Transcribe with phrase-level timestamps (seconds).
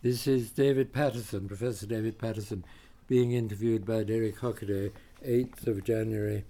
[0.00, 2.64] This is David Paterson, Professor David Paterson,
[3.08, 4.92] being interviewed by Derek Hockaday,
[5.26, 6.44] 8th of January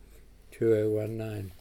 [0.50, 1.52] 2019.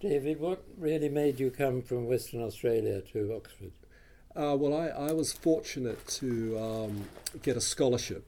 [0.00, 3.72] David, what really made you come from Western Australia to Oxford?
[4.34, 7.04] Uh, well, I, I was fortunate to um,
[7.42, 8.26] get a scholarship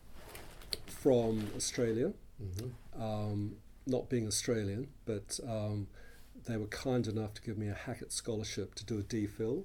[0.87, 3.03] from Australia, Mm-hmm.
[3.03, 5.89] um, not being Australian, but um,
[6.47, 9.65] they were kind enough to give me a Hackett scholarship to do a DPhil,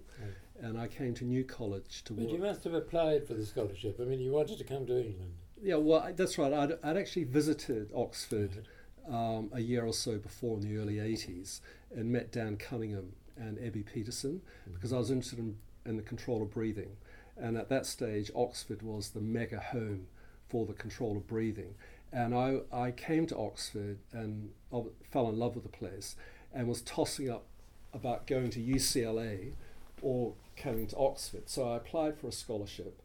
[0.64, 2.32] and I came to New College to But work.
[2.32, 4.00] you must have applied for the scholarship.
[4.02, 5.34] I mean, you wanted to come to England.
[5.62, 6.54] Yeah, well, I- that's right.
[6.54, 8.66] I'd, I'd actually visited Oxford
[9.08, 11.60] um, a year or so before in the early 80s
[11.94, 14.42] and met Dan Cunningham and Ebby Peterson
[14.74, 16.96] because I was interested in, in the control of breathing.
[17.36, 20.08] And at that stage, Oxford was the mega home
[20.48, 21.76] for the control of breathing.
[22.14, 26.16] And I, I came to Oxford and I fell in love with the place
[26.54, 27.46] and was tossing up
[27.94, 29.54] about going to UCLA
[30.02, 31.50] or coming to Oxford.
[31.50, 33.02] So I applied for a scholarship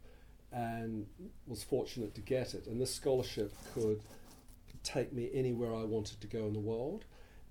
[0.52, 1.07] and
[1.47, 2.66] was fortunate to get it.
[2.66, 4.01] And this scholarship could
[4.82, 7.05] take me anywhere I wanted to go in the world.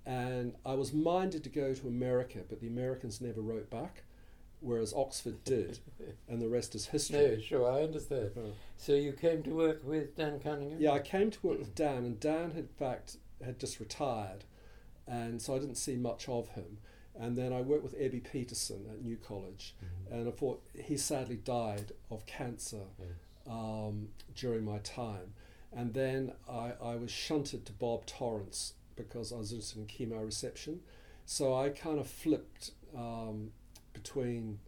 [0.06, 4.04] And I was minded to go to America, but the Americans never wrote back,
[4.60, 5.80] whereas Oxford did,
[6.28, 7.18] and the rest is history.
[7.18, 8.30] No, sure, I understand.
[8.36, 10.78] Uh, So you came to work with Dan Cunningham?
[10.80, 14.44] yeah, I came to work with Dan, and Dan, had, in fact, had just retired,
[15.06, 16.78] and so I didn't see much of him.
[17.18, 20.12] And then I worked with Ebby Peterson at New College, Mhm.
[20.12, 23.08] and I thought he sadly died of cancer Yes.
[23.46, 25.34] um, during my time.
[25.72, 30.78] And then I, I was shunted to Bob Torrance because I was interested in chemoreception.
[31.26, 33.52] So I kind of flipped um,
[33.92, 34.60] between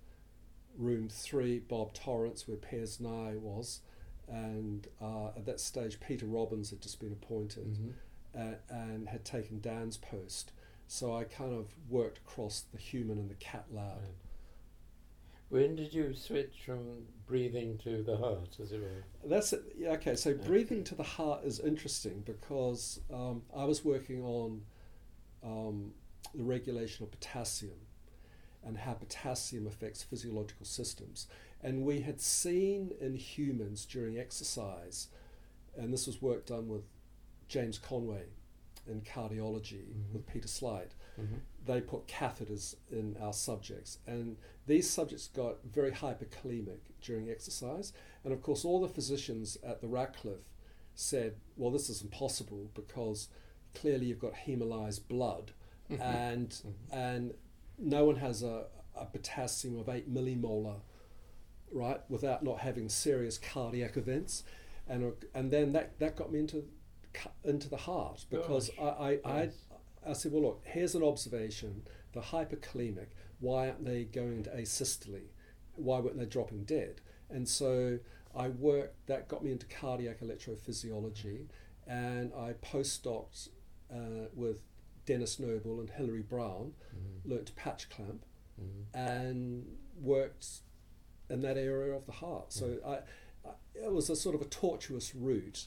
[0.76, 3.80] room three, Bob Torrance, where Piers Nye was,
[4.28, 7.94] and uh, at that stage Peter Robbins had just been appointed Mhm.
[8.34, 10.52] uh, and had taken Dan's post.
[10.92, 13.98] So I kind of worked across the human and the cat lab.
[13.98, 14.10] Right.
[15.48, 19.04] When did you switch from breathing to the heart, as it were?
[19.24, 19.62] That's it.
[19.78, 20.16] Yeah, okay.
[20.16, 20.44] So Yeah.
[20.44, 24.62] breathing to the heart is interesting because um, I was working on
[25.44, 25.94] um,
[26.34, 27.86] the regulation of potassium
[28.64, 31.28] and how potassium affects physiological systems.
[31.62, 35.06] And we had seen in humans during exercise,
[35.76, 36.82] and this was work done with
[37.46, 38.24] James Conway
[38.90, 40.12] in cardiology Mhm.
[40.12, 41.36] with Peter Sleight Mm-hmm.
[41.66, 44.36] they put catheters in our subjects, and
[44.66, 47.92] these subjects got very hyperkalemic during exercise.
[48.24, 50.48] And of course, all the physicians at the Radcliffe
[50.94, 53.28] said, "Well, this is impossible because
[53.74, 55.52] clearly you've got hemolyzed blood,
[55.90, 56.74] and Mhm.
[56.90, 57.34] and
[57.78, 60.80] no one has a, a potassium of eight millimolar,
[61.70, 64.42] right, without not having serious cardiac events."
[64.86, 66.66] And and then that that got me into
[67.12, 68.78] cu- into the heart because Gosh.
[68.78, 69.54] I I, I Yes.
[70.06, 71.82] I said, well, look, here's an observation.
[72.12, 75.20] The hyperkalemic, why aren't they going into asystole?
[75.74, 77.00] Why weren't they dropping dead?
[77.28, 77.98] And so
[78.34, 81.46] I worked, that got me into cardiac electrophysiology,
[81.86, 83.48] and I postdoced
[83.92, 84.62] uh, with
[85.04, 87.30] Denis Noble and Hilary Brown, Mhm.
[87.30, 88.24] learnt to patch clamp,
[88.60, 88.84] Mhm.
[88.94, 90.46] and worked
[91.28, 92.52] in that area of the heart.
[92.52, 95.66] So I, I, it was a sort of a tortuous route,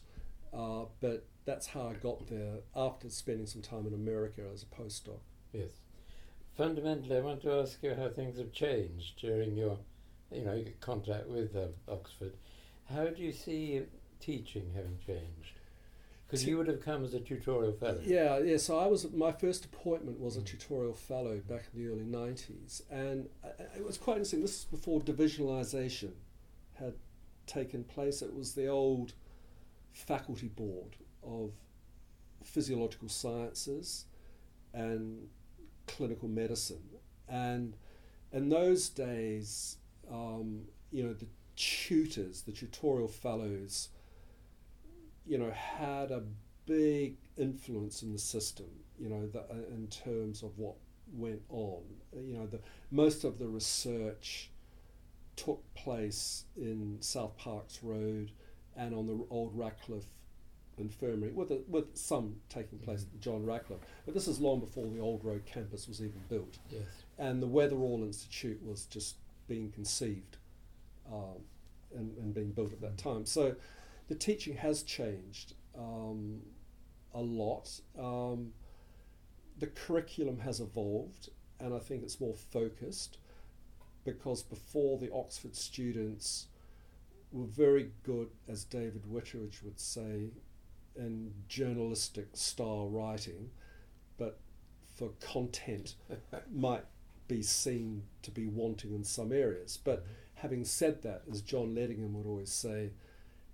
[0.53, 4.65] uh, but that's how I got there after spending some time in America as a
[4.81, 5.19] postdoc.
[5.51, 5.71] Yes.
[6.57, 9.77] Fundamentally, I want to ask you how things have changed during your,
[10.31, 12.33] you know, contact with um, Oxford.
[12.93, 13.81] How do you see
[14.19, 15.53] teaching having changed?
[16.27, 17.99] Because you would have come as a tutorial fellow.
[18.03, 18.57] Yeah, yeah.
[18.57, 20.45] So I was my first appointment was a Mm.
[20.45, 24.41] tutorial fellow back in the early '90s, and uh, it was quite interesting.
[24.41, 26.13] This is before divisionalisation
[26.75, 26.93] had
[27.45, 28.21] taken place.
[28.23, 29.13] It was the old
[29.91, 30.95] faculty board
[31.25, 31.51] of
[32.43, 34.05] physiological sciences
[34.73, 35.27] and
[35.87, 36.83] clinical medicine,
[37.27, 37.75] and
[38.31, 39.77] in those days,
[40.11, 43.89] um, you know, the tutors, the tutorial fellows,
[45.25, 46.23] you know, had a
[46.65, 48.67] big influence in the system,
[48.99, 50.75] you know, the, uh, in terms of what
[51.13, 51.83] went on.
[52.15, 52.59] You know, the
[52.91, 54.49] most of the research
[55.35, 58.31] took place in South Parks Road
[58.75, 60.07] and on the old Radcliffe
[60.77, 63.79] Infirmary, with a, with some taking place at John Radcliffe.
[64.05, 66.81] But this is long before the old road campus was even built, Yes.
[67.17, 69.15] and the Weatherall Institute was just
[69.47, 70.37] being conceived
[71.11, 71.41] um,
[71.95, 73.25] and, and being built at that time.
[73.25, 73.55] So
[74.07, 76.41] the teaching has changed um,
[77.13, 77.69] a lot.
[77.99, 78.53] Um,
[79.59, 81.29] the curriculum has evolved,
[81.59, 83.17] and I think it's more focused
[84.05, 86.47] because before the Oxford students
[87.31, 90.31] were very good, as David Whitteridge would say,
[90.95, 93.49] in journalistic style writing,
[94.17, 94.39] but
[94.95, 95.95] for content
[96.51, 96.85] might
[97.27, 99.79] be seen to be wanting in some areas.
[99.83, 100.05] But
[100.35, 102.91] having said that, as John Ledingham would always say,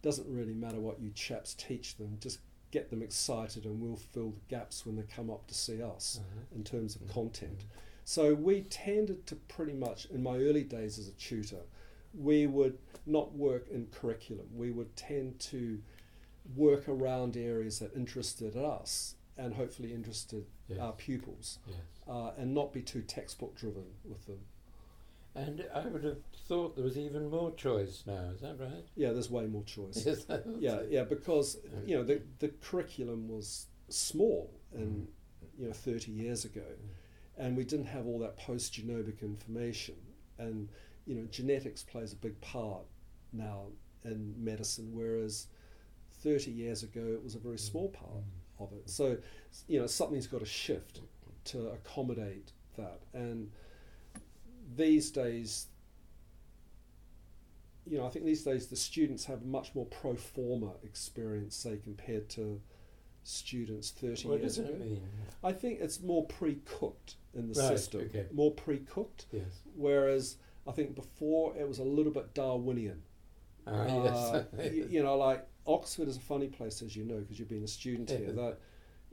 [0.01, 2.39] doesn't really matter what you chaps teach them, just
[2.71, 6.19] get them excited and we'll fill the gaps when they come up to see us
[6.19, 6.41] Uh-huh.
[6.56, 7.09] in terms of Mhm.
[7.09, 7.65] content.
[8.06, 11.62] So we tended to pretty much, in my early days as a tutor,
[12.13, 14.47] we would not work in curriculum.
[14.56, 15.81] We would tend to
[16.56, 20.80] work around areas that interested us and hopefully interested Yes.
[20.80, 21.78] our pupils, Yes.
[22.07, 24.40] uh, and not be too textbook driven with them.
[25.36, 26.18] And I would have
[26.48, 28.30] thought there was even more choice now.
[28.34, 28.86] Is that right?
[28.96, 30.06] Yeah, there's way more choice.
[30.06, 30.25] Yes.
[30.60, 35.60] Yeah, yeah, because you know the the curriculum was small and Mm.
[35.60, 36.66] you know 30 years ago,
[37.38, 39.96] and we didn't have all that post genomic information,
[40.38, 40.69] and
[41.06, 42.86] you know genetics plays a big part
[43.31, 43.68] now
[44.04, 45.48] in medicine, whereas
[46.21, 48.63] 30 years ago it was a very small part Mm.
[48.63, 48.89] of it.
[48.89, 49.18] So
[49.68, 51.01] you know something's got to shift
[51.45, 53.51] to accommodate that, and
[54.75, 55.68] these days.
[57.86, 61.56] You know, I think these days the students have a much more pro forma experience,
[61.56, 62.62] say, compared to
[63.24, 64.77] students 30 What years does ago.
[64.77, 65.01] mean?
[65.44, 68.27] I think it's more pre-cooked in the Right, system, okay.
[68.31, 69.25] more pre-cooked.
[69.31, 69.62] Yes.
[69.75, 70.36] Whereas
[70.68, 73.01] I think before it was a little bit Darwinian.
[73.65, 74.74] Ah, Uh, yes.
[74.74, 77.63] you, you know, like Oxford is a funny place, as you know, because you've been
[77.63, 78.31] a student here.
[78.31, 78.60] That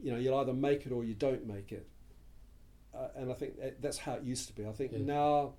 [0.02, 1.86] you know, you'll either make it or you don't make it.
[2.94, 4.66] Uh, and I think that, that's how it used to be.
[4.66, 5.00] I think Yes.
[5.02, 5.54] now,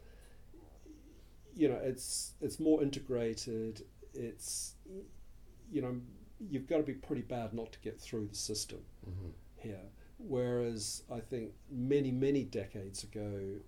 [1.56, 3.86] you know, it's it's more integrated.
[4.14, 4.74] It's
[5.72, 6.00] you know,
[6.40, 9.32] you've got to be pretty bad not to get through the system Mhm.
[9.58, 9.82] here.
[10.18, 13.60] Whereas I think many, many decades ago,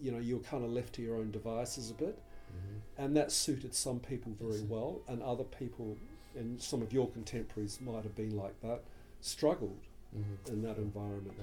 [0.00, 2.18] you know, you were kind of left to your own devices a bit,
[2.50, 2.80] Mhm.
[3.04, 5.96] and that suited some people very well, and other people,
[6.34, 8.82] and some of your contemporaries might have been like that,
[9.20, 9.78] struggled
[10.14, 10.48] Mhm.
[10.48, 11.38] in that environment.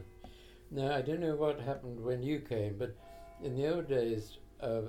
[0.70, 2.94] Now, I don't know what happened when you came, but
[3.42, 4.84] in the old days, uh,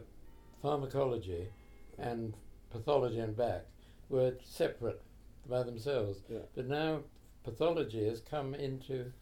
[0.61, 1.49] pharmacology
[1.99, 2.35] and
[2.71, 3.65] pathology and back
[4.09, 5.01] were separate
[5.49, 6.21] by themselves.
[6.29, 6.41] Yeah.
[6.55, 7.05] But now
[7.45, 9.13] pathology has come into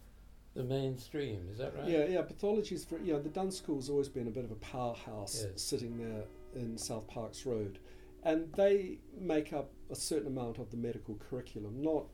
[0.55, 1.49] the mainstream.
[1.51, 1.89] Is that right?
[1.89, 2.23] Yeah, yeah.
[2.23, 5.45] Pathology is very, you know, the Dunn School's always been a bit of a powerhouse
[5.45, 5.61] Yes.
[5.63, 6.25] sitting there
[6.57, 7.79] in South Parks Road.
[8.25, 12.07] And they make up a certain amount of the medical curriculum, not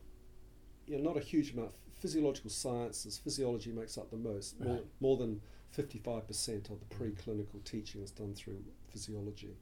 [0.86, 1.70] you know, not a huge amount.
[2.00, 4.58] Physiological sciences, physiology makes up the most.
[4.60, 4.84] More, Right.
[5.00, 5.40] more than
[5.70, 9.56] 55% of the preclinical teaching is done through physiology.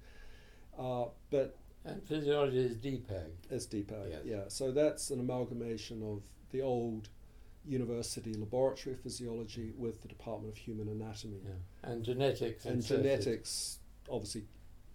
[0.79, 3.31] Uh, but And physiology is DPAG.
[3.51, 4.23] as DPAG, Yes.
[4.25, 4.45] yeah.
[4.49, 7.11] So that's an amalgamation of the old
[7.67, 11.43] university laboratory of physiology with the Department of Human Anatomy.
[11.45, 11.53] Yeah.
[11.91, 12.65] And genetics.
[12.65, 13.05] And inserted.
[13.05, 13.79] genetics
[14.09, 14.47] obviously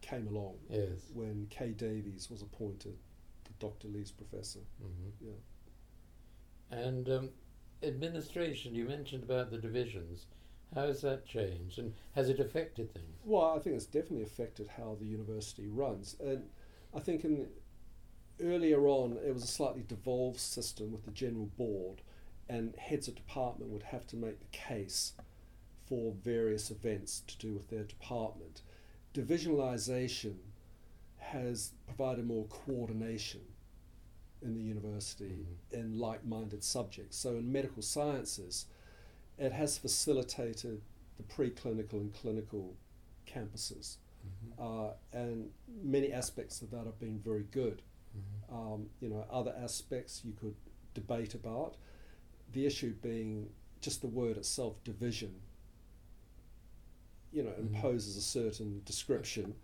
[0.05, 1.09] came along Yes.
[1.13, 2.97] when Kay Davies was appointed
[3.43, 3.87] the Dr.
[3.87, 4.59] Lee's professor.
[4.79, 5.33] hmm Yeah.
[6.71, 7.29] And um,
[7.83, 10.25] administration, you mentioned about the divisions.
[10.73, 13.19] How has that changed and has it affected things?
[13.23, 16.15] Well, I think it's definitely affected how the university runs.
[16.19, 16.49] And
[16.93, 17.47] I think in
[18.41, 22.01] earlier on it was a slightly devolved system with the general board
[22.49, 25.13] and heads of department would have to make the case
[25.87, 28.61] for various events to do with their department.
[29.15, 30.35] Divisionalization
[31.17, 33.39] has provided more coordination
[34.41, 37.15] in the university in like-minded subjects.
[37.17, 38.65] So in medical sciences,
[39.37, 40.81] it has facilitated
[41.15, 42.75] the preclinical and clinical
[43.25, 43.95] campuses,
[44.25, 44.59] Mhm.
[44.59, 45.49] uh, and
[45.81, 47.81] many aspects of that have been very good.
[48.17, 48.53] Mhm.
[48.53, 50.55] Um, you know, other aspects you could
[50.93, 51.77] debate about.
[52.51, 55.41] The issue being just the word itself, division.
[57.35, 57.59] You know, Mhm.
[57.75, 59.55] imposes a certain description,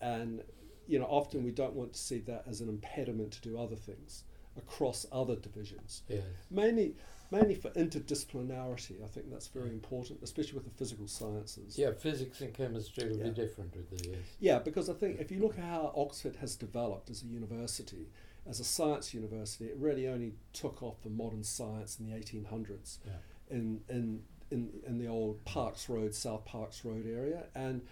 [0.00, 0.44] and
[0.86, 3.76] you know, often we don't want to see that as an impediment to do other
[3.76, 4.24] things
[4.56, 6.02] across other divisions.
[6.08, 6.24] Yes.
[6.50, 6.94] Mainly,
[7.30, 9.02] mainly for interdisciplinarity.
[9.04, 9.74] I think that's very Mm.
[9.74, 11.76] important, especially with the physical sciences.
[11.76, 13.24] Yeah, physics and chemistry will Yeah.
[13.24, 14.18] be different with the yes.
[14.40, 18.08] Yeah, because I think if you look at how Oxford has developed as a university,
[18.46, 22.98] as a science university, it really only took off for modern science in the 1800s
[23.04, 23.18] Yeah.
[23.50, 27.44] in, in, in, in the old Parks Road, South Parks Road area.
[27.54, 27.82] And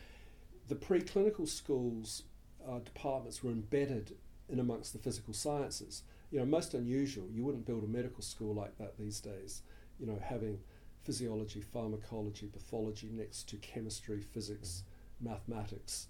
[0.69, 2.25] the preclinical schools
[2.69, 4.17] uh, departments were embedded
[4.49, 6.03] in amongst the physical sciences.
[6.31, 7.29] You know, most unusual.
[7.31, 9.63] You wouldn't build a medical school like that these days.
[9.99, 10.59] You know, having
[11.05, 14.83] physiology, pharmacology, pathology next to chemistry, physics,
[15.21, 16.09] mathematics.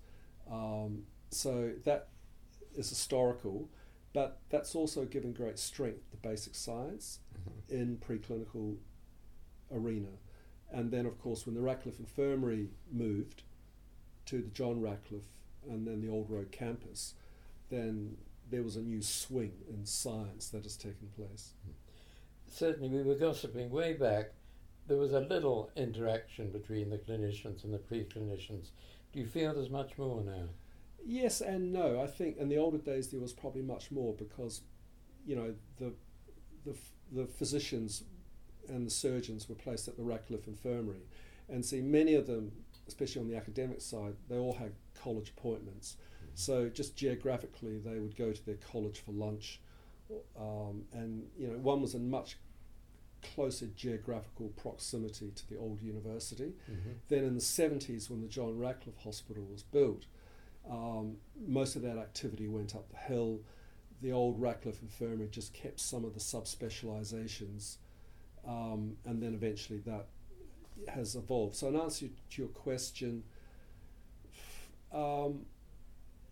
[0.50, 2.08] Um, so that
[2.74, 3.68] is historical,
[4.14, 7.70] but that's also given great strength to basic science Mhm.
[7.70, 8.76] in preclinical
[9.70, 10.08] arena.
[10.72, 13.42] And then, of course, when the Radcliffe Infirmary moved
[14.26, 15.28] to the John Radcliffe
[15.68, 17.14] and then the Old Road campus,
[17.70, 18.16] then
[18.50, 21.50] there was a new swing in science that has taken place.
[22.48, 24.32] Certainly, we were gossiping way back.
[24.86, 28.68] There was a little interaction between the clinicians and the pre-clinicians.
[29.12, 30.48] Do you feel there's much more now?
[31.04, 32.00] Yes and no.
[32.00, 34.62] I think in the older days there was probably much more because,
[35.26, 35.92] you know, the
[36.64, 36.76] the,
[37.12, 38.02] the physicians
[38.68, 41.02] and the surgeons were placed at the Radcliffe Infirmary,
[41.48, 42.52] and see many of them,
[42.88, 45.96] especially on the academic side, they all had college appointments.
[46.34, 49.60] So just geographically, they would go to their college for lunch,
[50.38, 52.36] um, and you know, one was in much
[53.34, 56.52] closer geographical proximity to the old university.
[56.70, 56.90] Mm-hmm.
[57.08, 60.04] Then in the 70s, when the John Radcliffe Hospital was built,
[60.70, 63.40] um, most of that activity went up the hill.
[64.02, 67.76] The old Radcliffe Infirmary just kept some of the subspecializations,
[68.46, 70.06] um, and then eventually that
[70.88, 71.56] has evolved.
[71.56, 73.24] So, in answer to your question,
[74.92, 75.46] um,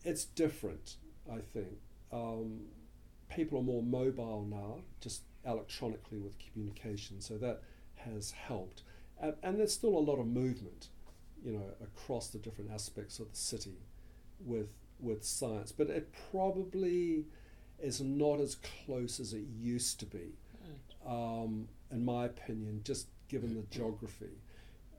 [0.05, 0.97] it's different,
[1.31, 1.79] I think.
[2.13, 2.61] Um,
[3.29, 7.63] people are more mobile now, just electronically with communication, so that
[7.97, 8.83] has helped.
[9.21, 10.89] And, and there's still a lot of movement,
[11.45, 13.79] you know, across the different aspects of the city
[14.45, 14.69] with
[15.01, 17.25] with science, but it probably
[17.79, 18.57] is not as
[18.87, 20.33] close as it used to be,
[21.07, 24.37] um, in my opinion, just given the geography.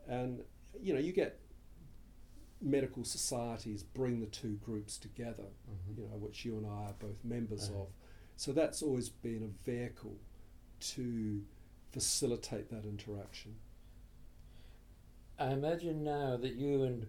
[0.08, 0.42] And
[0.82, 1.40] you know, you get
[2.62, 5.98] medical societies bring the two groups together, Mhm.
[5.98, 7.82] you know, which you and I are both members Right.
[7.82, 7.88] of.
[8.38, 10.18] So that's always been a vehicle
[10.80, 11.46] to
[11.92, 13.56] facilitate that interaction.
[15.38, 17.08] I imagine now that you and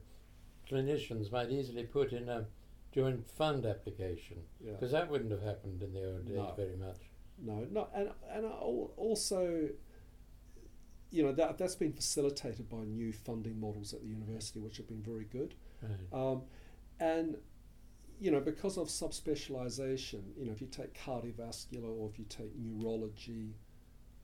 [0.69, 2.49] clinicians might easily put in a
[2.93, 4.73] joint fund application Yeah.
[4.73, 6.55] because that wouldn't have happened in the old days No.
[6.55, 7.06] very much.
[7.39, 9.69] No, not and and also,
[11.11, 14.89] you know that that's been facilitated by new funding models at the university, which have
[14.89, 15.55] been very good.
[15.83, 16.13] Right.
[16.13, 16.43] Um,
[16.99, 17.37] and
[18.21, 22.57] you know because of subspecialization, you know if you take cardiovascular or if you take
[22.57, 23.55] neurology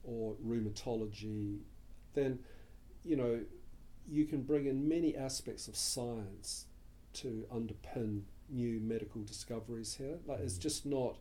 [0.04, 1.60] or rheumatology,
[2.14, 2.40] then
[3.04, 3.40] you know
[4.08, 6.66] you can bring in many aspects of science
[7.14, 10.18] to underpin new medical discoveries here.
[10.26, 10.60] Like it's Mhm.
[10.60, 11.18] just not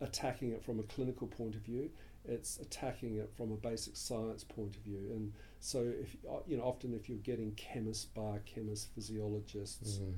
[0.00, 1.90] attacking it from a clinical point of view.
[2.24, 5.10] It's attacking it from a basic science point of view.
[5.10, 10.14] And so, if uh, you know, often if you're getting chemists, biochemists, physiologists, Mhm.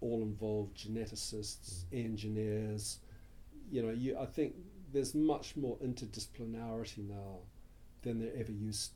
[0.00, 2.98] all involved, geneticists, engineers,
[3.70, 4.54] you know, you I think
[4.92, 7.38] there's much more interdisciplinarity now
[8.02, 8.92] than there ever used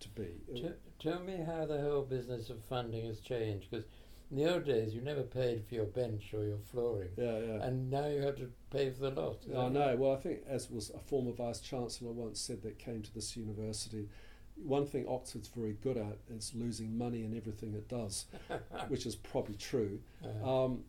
[0.00, 0.28] to be.
[0.54, 3.84] T- tell me how the whole business of funding has changed because
[4.30, 7.64] in the old days you never paid for your bench or your flooring yeah, yeah.
[7.64, 9.42] and now you have to pay for the lot.
[9.56, 9.96] I know.
[9.96, 13.36] Well, I think as was a former vice chancellor once said that came to this
[13.36, 14.08] university,
[14.56, 18.26] one thing Oxford's very good at is losing money in everything it does,
[18.88, 20.00] which is probably true.
[20.24, 20.84] Uh, Um,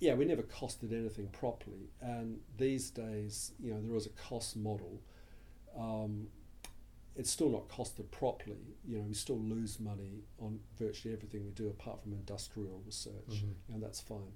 [0.00, 4.56] yeah, we never costed anything properly, and these days, you know, there is a cost
[4.56, 5.00] model.
[5.76, 6.28] Um,
[7.18, 8.76] it's still not costed properly.
[8.86, 13.28] You know, we still lose money on virtually everything we do, apart from industrial research,
[13.28, 13.54] Mhm.
[13.74, 14.32] and that's fine.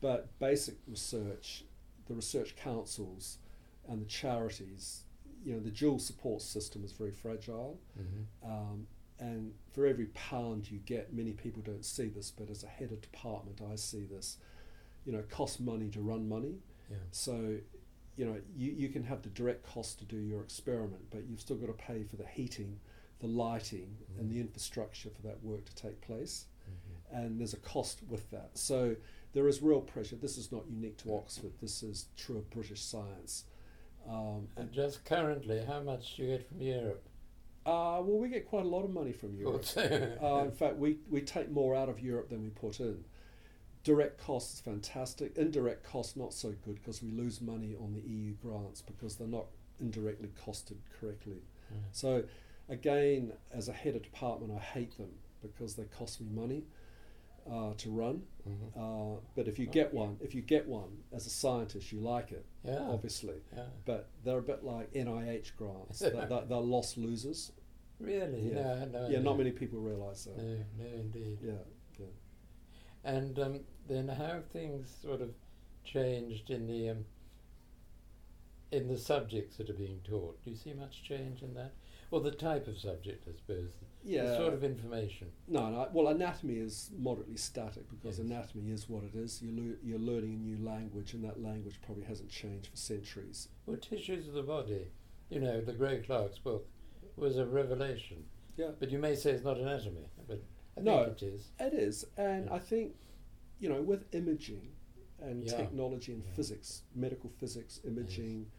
[0.00, 1.64] But basic research,
[2.06, 3.38] the research councils,
[3.86, 5.04] and the charities,
[5.44, 7.78] you know, the dual support system is very fragile.
[7.98, 8.26] mhm.
[8.42, 8.86] Um,
[9.18, 12.90] and for every pound you get, many people don't see this, but as a head
[12.90, 14.38] of department, I see this.
[15.04, 16.62] You know, it costs money to run money.
[16.90, 16.96] Yeah.
[17.10, 17.60] So,
[18.16, 21.40] you know, you, you can have the direct cost to do your experiment, but you've
[21.40, 22.78] still got to pay for the heating,
[23.20, 26.46] the lighting, and the infrastructure for that work to take place.
[26.68, 27.18] Mhm.
[27.24, 28.56] And there's a cost with that.
[28.56, 28.96] So
[29.32, 30.16] there is real pressure.
[30.16, 31.52] This is not unique to Oxford.
[31.60, 33.44] This is true of British science.
[34.06, 37.08] Um, And just currently, how much do you get from Europe?
[37.66, 39.64] uh, well, we get quite a lot of money from Europe.
[39.76, 43.04] Uh, in fact, we, we take more out of Europe than we put in.
[43.84, 45.36] Direct costs fantastic.
[45.36, 49.28] Indirect costs not so good because we lose money on the EU grants because they're
[49.28, 49.46] not
[49.80, 51.42] indirectly costed correctly.
[51.70, 51.80] Right.
[51.92, 52.24] So,
[52.68, 55.10] again, as a head of department, I hate them
[55.42, 56.64] because they cost me money
[57.50, 58.22] uh, to run.
[58.48, 59.16] Mhm.
[59.16, 62.32] Uh, but if you get one, if you get one as a scientist, you like
[62.32, 62.78] it, Yeah.
[62.88, 63.42] obviously.
[63.54, 63.66] Yeah.
[63.84, 65.98] But they're a bit like NIH grants.
[65.98, 67.52] they're, they're, they're lost losers.
[68.00, 68.48] Really?
[68.48, 68.86] Yeah.
[68.86, 70.38] No, no Yeah, not many people realise that.
[70.38, 71.38] No, no, indeed.
[71.42, 71.52] Yeah.
[73.04, 75.30] And um, then how have things sort of
[75.84, 77.04] changed in the um,
[78.72, 80.42] in the subjects that are being taught?
[80.44, 81.72] Do you see much change in that,
[82.10, 83.70] or the type of subject, I suppose?
[84.02, 84.24] Yeah.
[84.24, 85.28] The sort of information.
[85.48, 85.88] No, no.
[85.92, 88.26] Well, anatomy is moderately static because Yes.
[88.26, 89.40] anatomy is what it is.
[89.40, 93.48] You lo- you're learning a new language, and that language probably hasn't changed for centuries.
[93.66, 94.88] Well, tissues of the body.
[95.30, 96.66] You know, the Le Gros Clark's book
[97.16, 98.24] was a revelation.
[98.56, 98.70] Yeah.
[98.78, 100.06] But you may say it's not anatomy,
[100.76, 101.02] I No.
[101.02, 101.50] it is.
[101.58, 102.54] It is, and Yeah.
[102.54, 102.96] I think,
[103.58, 104.72] you know, with imaging
[105.20, 105.56] and Yeah.
[105.56, 106.32] technology and Yeah.
[106.32, 108.50] physics, medical physics, imaging,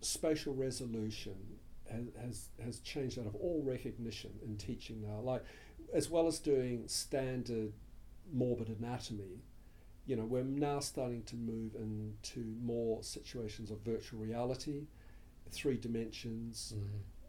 [0.00, 1.58] spatial resolution
[1.90, 5.20] has, has has changed out of all recognition in teaching now.
[5.20, 5.42] Like,
[5.92, 7.72] as well as doing standard
[8.32, 9.42] morbid anatomy,
[10.06, 14.86] you know, we're now starting to move into more situations of virtual reality,
[15.50, 16.74] three dimensions,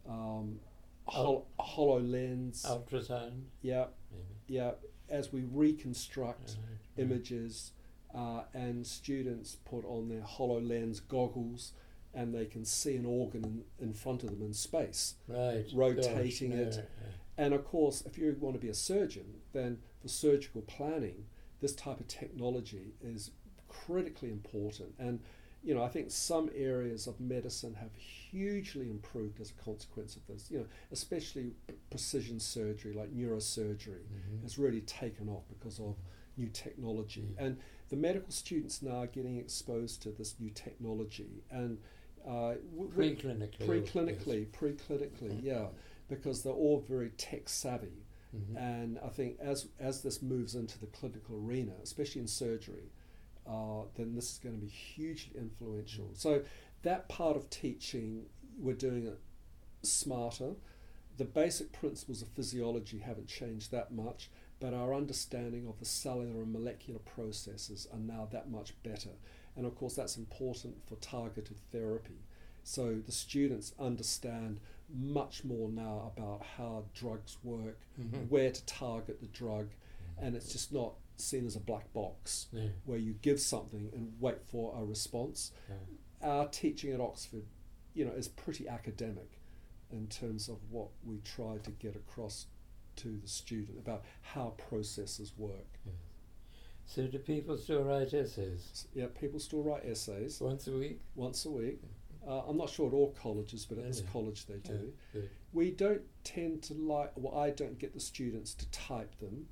[0.06, 0.10] Mhm.
[0.10, 0.60] um,
[1.06, 2.64] hol- HoloLens.
[2.64, 4.24] Ultrasound, Yeah, maybe.
[4.48, 4.72] yeah.
[5.08, 6.78] As we reconstruct Right.
[7.04, 7.72] images,
[8.14, 11.72] uh, and students put on their HoloLens goggles,
[12.14, 15.14] and they can see an organ in, in front of them in space.
[15.28, 15.66] Right.
[15.74, 16.76] rotating Gosh, it.
[16.76, 17.12] no, yeah.
[17.44, 21.26] And of course, if you want to be a surgeon, then for surgical planning,
[21.60, 23.30] this type of technology is
[23.68, 24.94] critically important.
[24.98, 25.20] And
[25.62, 30.26] you know, I think some areas of medicine have hugely improved as a consequence of
[30.26, 30.50] this.
[30.50, 31.54] You know, especially
[31.90, 34.42] precision surgery, like neurosurgery, Mhm.
[34.42, 35.96] has really taken off because of
[36.36, 37.22] new technology.
[37.38, 37.46] Mm.
[37.46, 37.58] And
[37.88, 41.42] the medical students now are getting exposed to this new technology.
[41.50, 41.78] And
[42.26, 43.56] uh, Preclinically.
[43.60, 45.68] Preclinically, preclinically, yeah,
[46.08, 48.42] because they're all very tech savvy, Yes.
[48.42, 48.56] Mhm.
[48.56, 52.90] and I think as as this moves into the clinical arena, especially in surgery,
[53.48, 56.10] uh, then this is going to be hugely influential.
[56.14, 56.42] So
[56.82, 58.26] that part of teaching,
[58.58, 59.18] we're doing it
[59.82, 60.54] smarter.
[61.16, 66.42] The basic principles of physiology haven't changed that much, but our understanding of the cellular
[66.42, 69.10] and molecular processes are now that much better.
[69.56, 72.20] And of course, that's important for targeted therapy.
[72.62, 74.60] So the students understand
[74.92, 78.28] much more now about how drugs work, Mhm.
[78.28, 79.70] where to target the drug,
[80.18, 82.68] and it's just not seen as a black box Yeah.
[82.84, 85.52] where you give something and wait for a response.
[85.68, 86.28] Yeah.
[86.28, 87.44] Our teaching at Oxford,
[87.94, 89.38] you know, is pretty academic
[89.90, 92.46] in terms of what we try to get across
[92.96, 95.78] to the student about how processes work.
[96.86, 101.00] So do people still write essays Yeah, people still write essays once a week?
[101.14, 101.80] once a week.
[102.26, 104.92] Uh, I'm not sure at all colleges, but at Yeah, this college they do.
[105.14, 105.22] Yeah.
[105.52, 109.48] We don't tend to like, well, I don't get the students to type them.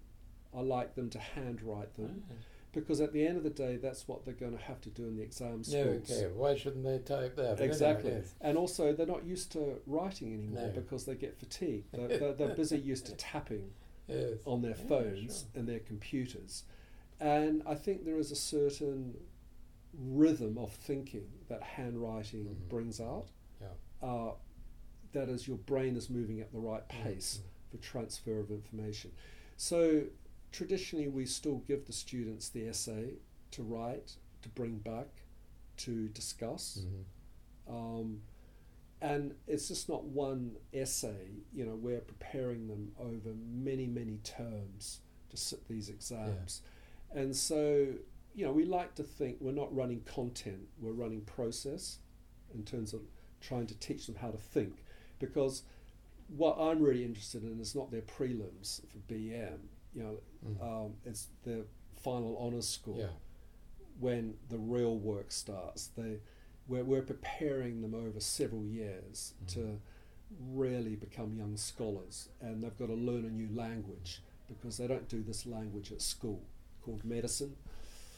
[0.57, 2.35] I like them to handwrite them Ah,
[2.73, 5.05] because at the end of the day, that's what they're going to have to do
[5.05, 6.11] in the exam No, schools.
[6.11, 6.27] okay.
[6.33, 7.61] Why shouldn't they type that?
[7.61, 8.11] Exactly.
[8.11, 8.35] Anyway, yes.
[8.41, 10.81] And also, they're not used to writing anymore No.
[10.81, 11.93] because they get fatigued.
[11.93, 13.71] They're, they're, they're busy used to tapping
[14.09, 14.39] Yes.
[14.45, 15.61] on their Yeah, phones sure.
[15.61, 16.65] and their computers.
[17.21, 19.17] And I think there is a certain
[19.97, 22.69] rhythm of thinking that handwriting Mhm.
[22.69, 23.29] brings out.
[23.61, 23.69] Yeah.
[24.09, 24.33] Uh,
[25.13, 27.71] that is, your brain is moving at the right Mm, pace mm.
[27.71, 29.13] for transfer of information.
[29.57, 30.03] So
[30.55, 33.15] traditionally, we still give the students the essay
[33.51, 35.09] to write, to bring back,
[35.77, 36.87] to discuss.
[36.87, 37.73] Mhm.
[37.73, 38.23] Um,
[39.01, 45.01] and it's just not one essay, you know, we're preparing them over many, many terms
[45.31, 46.63] to sit these exams.
[47.11, 47.95] And so,
[48.35, 51.99] you know, we like to think we're not running content, we're running process
[52.55, 53.03] in terms of
[53.41, 54.85] trying to teach them how to think.
[55.19, 55.65] Because
[56.29, 59.59] what I'm really interested in is not their prelims for BM,
[59.95, 60.63] you know, Mm.
[60.87, 61.65] um, it's the
[61.97, 63.11] final honours score Yeah.
[64.01, 65.87] when the real work starts.
[65.89, 66.19] They,
[66.69, 69.49] we're, we're preparing them over several years Mhm.
[69.55, 69.81] to
[70.53, 75.09] really become young scholars, and they've got to learn a new language because they don't
[75.09, 76.43] do this language at school
[76.83, 77.57] called medicine.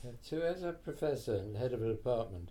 [0.05, 2.51] Uh, So as a professor and head of a department,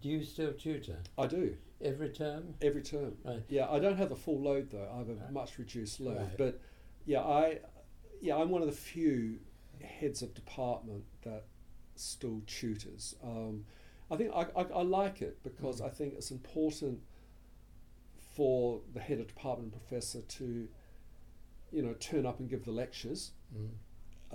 [0.00, 2.54] do you still tutor I do every term?
[2.60, 3.16] every term.
[3.24, 3.42] Right.
[3.48, 4.90] Yeah, I don't have the full load though.
[4.92, 5.32] I have a Right.
[5.32, 6.36] much reduced load, Right.
[6.36, 6.60] but
[7.06, 7.60] yeah, I
[8.24, 9.38] yeah I'm one of the few
[9.82, 11.44] heads of department that
[11.96, 13.14] still tutors.
[13.22, 13.64] Um,
[14.10, 15.86] I think I, I, I like it because Mm.
[15.86, 17.00] I think it's important
[18.36, 20.68] for the head of department professor to
[21.70, 23.70] you know turn up and give the lectures Mm.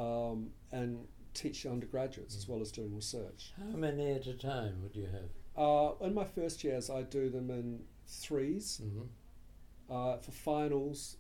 [0.06, 2.50] um, and teach the undergraduates as Mm.
[2.50, 3.52] well as doing research.
[3.58, 5.30] How many at a time would you have?
[5.58, 8.80] Uh, in my first years, I do them in threes.
[8.84, 9.08] Mm-hmm.
[9.94, 11.18] Uh, for finals,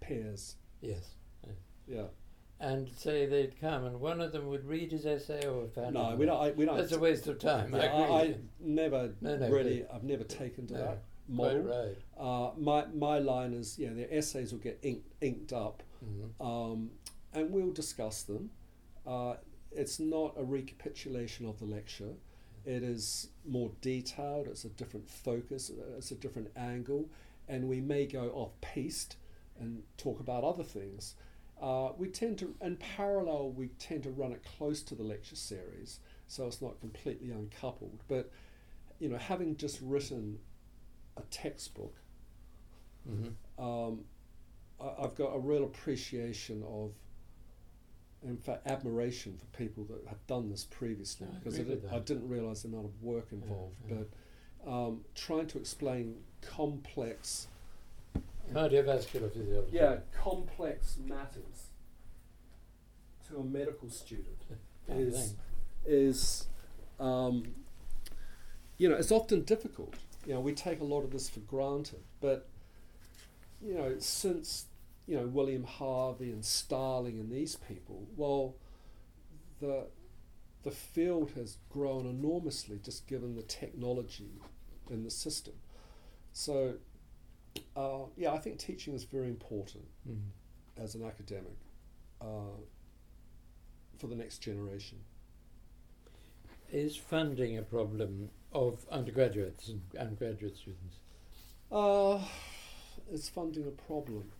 [0.00, 0.56] pairs.
[0.80, 1.14] Yes.
[1.86, 2.04] Yeah.
[2.60, 5.94] And say they'd come, and one of them would read his essay or a found
[5.94, 6.40] No, we don't.
[6.40, 6.76] I, we don't.
[6.76, 7.74] That's a waste of time.
[7.74, 8.00] yeah, I.
[8.02, 9.84] I, I never No, no, really.
[9.92, 11.62] I've never taken to No, that model.
[11.62, 11.96] right.
[12.16, 16.44] Uh, my my line is, yeah, their essays will get inked, inked up, Mm-hmm.
[16.46, 16.90] um,
[17.32, 18.50] and we'll discuss them.
[19.06, 19.34] Uh,
[19.72, 22.14] it's not a recapitulation of the lecture.
[22.64, 24.46] It is more detailed.
[24.46, 25.70] It's a different focus.
[25.70, 27.08] uh, It's a different angle,
[27.48, 29.16] and we may go off piste
[29.58, 31.14] and talk about other things.
[31.62, 35.36] Uh, we tend to, in parallel, we tend to run it close to the lecture
[35.36, 38.00] series, so it's not completely uncoupled.
[38.08, 38.30] But
[38.98, 40.38] you know, having just written
[41.16, 41.94] a textbook,
[43.08, 43.64] Mm-hmm.
[43.64, 44.00] um,
[44.80, 46.92] I, I've got a real appreciation of,
[48.24, 52.28] in fact, admiration for people that have done this previously because I, did, I, didn't
[52.28, 53.76] realise the amount of work involved.
[53.88, 53.96] yeah.
[54.64, 57.48] But um, trying to explain complex,
[58.54, 59.70] Cardiovascular physiology.
[59.72, 61.70] yeah, complex matters
[63.28, 64.38] to a medical student
[64.88, 65.34] is thanks.
[65.86, 66.46] is
[67.00, 67.54] um,
[68.78, 69.94] you know it's often difficult.
[70.26, 72.48] You know we take a lot of this for granted, but
[73.60, 74.66] you know since
[75.06, 78.54] you know William Harvey and Starling and these people, well,
[79.60, 79.86] the
[80.62, 84.30] the field has grown enormously just given the technology
[84.90, 85.54] in the system.
[86.32, 86.74] So
[87.76, 90.18] uh, yeah, I think teaching is very important Mm.
[90.82, 91.56] as an academic
[92.20, 92.56] uh,
[93.98, 94.98] for the next generation.
[96.72, 100.96] Is funding a problem of undergraduates and, and graduate students?
[101.70, 102.18] Uh,
[103.10, 104.32] is funding a problem?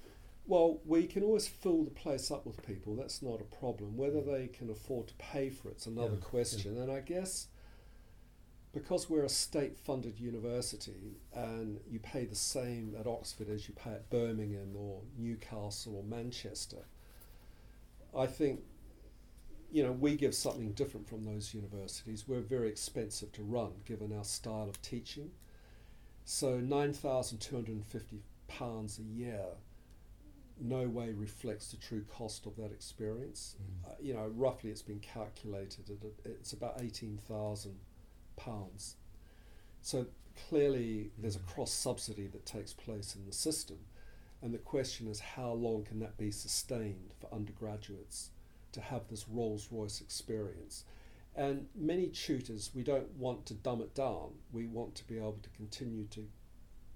[0.46, 2.96] Well, we can always fill the place up with people.
[2.96, 3.96] That's not a problem.
[3.96, 6.79] Whether they can afford to pay for it's another Yeah, question.
[6.79, 7.46] And I guess
[8.72, 13.90] because we're a state-funded university and you pay the same at Oxford as you pay
[13.90, 16.85] at Birmingham or Newcastle or Manchester,
[18.16, 18.61] I think
[19.70, 22.26] you know we give something different from those universities.
[22.26, 25.30] We're very expensive to run given our style of teaching.
[26.24, 29.44] So nine thousand two hundred and fifty pounds a year
[30.61, 33.56] no way reflects the true cost of that experience.
[33.56, 33.90] Mm.
[33.90, 37.76] Uh, you know, roughly it's been calculated at a- it's about eighteen thousand
[38.36, 38.96] pounds.
[39.80, 40.06] So
[40.48, 41.46] clearly there's a Mm.
[41.46, 43.86] cross subsidy that takes place in the system,
[44.40, 48.30] and the question is how long can that be sustained for undergraduates
[48.72, 50.84] to have this Rolls Royce experience?
[51.34, 54.38] And many tutors, we don't want to dumb it down.
[54.52, 56.28] We want to be able to continue to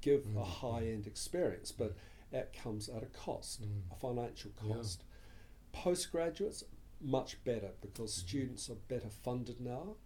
[0.02, 0.44] give a Mm.
[0.44, 1.96] high end experience, but
[2.30, 3.90] that comes at a cost, Mm.
[3.90, 4.74] a financial Yeah.
[4.74, 5.04] cost.
[5.72, 6.64] Postgraduates,
[7.00, 8.18] much better because Mhm.
[8.26, 9.96] students are better funded now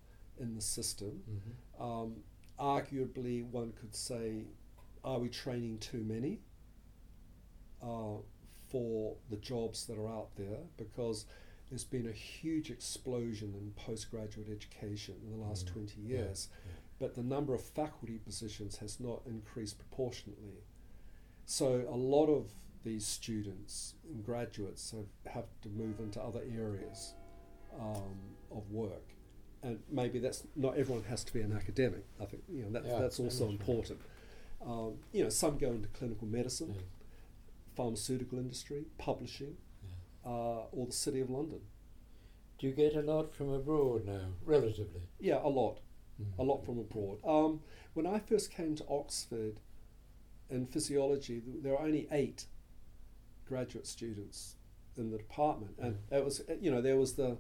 [0.40, 1.22] in the system.
[1.29, 1.81] Mhm.
[1.81, 2.24] Um,
[2.59, 4.46] arguably, one could say,
[5.05, 6.40] are we training too many
[7.83, 8.16] uh,
[8.68, 10.59] for the jobs that are out there?
[10.76, 11.26] Because
[11.68, 15.72] there's been a huge explosion in postgraduate education in the last Mm.
[15.72, 16.72] 20 Yeah, years, yeah.
[16.98, 20.64] but the number of faculty positions has not increased proportionately.
[21.46, 27.14] So a lot of these students and graduates have, have to move into other areas
[27.79, 29.14] um, of work.
[29.62, 32.05] And maybe that's not everyone has to be an academic.
[32.20, 33.61] I think you know that's Yeah, that's also know what you mean.
[33.79, 34.01] important.
[34.62, 36.81] Um, you know, some go into clinical medicine, Yeah.
[37.75, 39.57] pharmaceutical industry, publishing,
[40.25, 40.31] Yeah.
[40.31, 41.61] uh, or the City of London.
[42.59, 45.03] Do you get a lot from abroad now, relatively?
[45.18, 45.81] Yeah, a lot.
[46.20, 46.38] Mm.
[46.38, 47.18] a lot from abroad.
[47.25, 47.62] Um,
[47.94, 49.59] when I first came to Oxford
[50.51, 52.46] in physiology, there were only eight
[53.46, 54.57] graduate students
[54.99, 56.16] in the department, and Mm.
[56.18, 57.38] it was you know there was the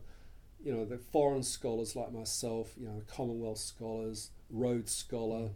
[0.62, 5.50] you know the foreign scholars like myself, you know Commonwealth scholars, Rhodes Scholar.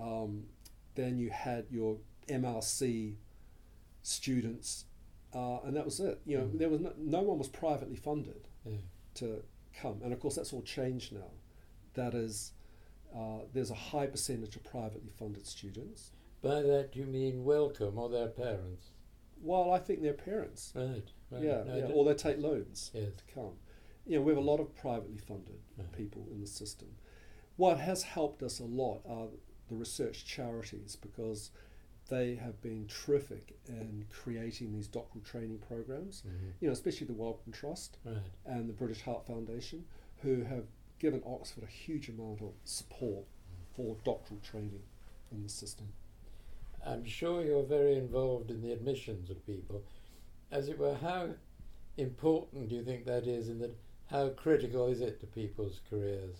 [0.00, 0.44] Um,
[0.94, 1.98] then you had your
[2.28, 3.14] MRC
[4.02, 4.84] students,
[5.34, 6.20] uh, and that was it.
[6.24, 6.58] You know Mm.
[6.58, 8.78] there was no, no one was privately funded Yeah.
[9.14, 9.42] to
[9.74, 10.00] come.
[10.02, 11.30] And of course, that's all changed now.
[11.94, 12.52] That is,
[13.14, 16.12] uh, there's a high percentage of privately funded students.
[16.42, 18.90] By that you mean Wellcome or their parents?
[19.40, 21.02] Well, I think their parents, Right.
[21.30, 21.42] right.
[21.42, 23.10] yeah, No, yeah, or they take loans yes.
[23.16, 23.58] to come.
[24.08, 25.92] You know, we have a lot of privately funded Right.
[25.92, 26.88] people in the system.
[27.56, 29.28] What has helped us a lot are
[29.68, 31.50] the research charities because
[32.08, 36.22] they have been terrific in creating these doctoral training programs.
[36.22, 36.54] Mhm.
[36.60, 37.98] You know, especially the Wellcome Trust.
[38.04, 38.22] Right.
[38.46, 39.86] and the British Heart Foundation,
[40.22, 40.66] who have
[40.98, 43.26] given Oxford a huge amount of support
[43.74, 44.82] for doctoral training
[45.30, 45.92] in the system.
[46.82, 49.84] I'm sure you're very involved in the admissions of people.
[50.50, 51.34] As it were, how
[51.98, 53.76] important do you think that is, in that
[54.10, 56.36] how critical is it to people's careers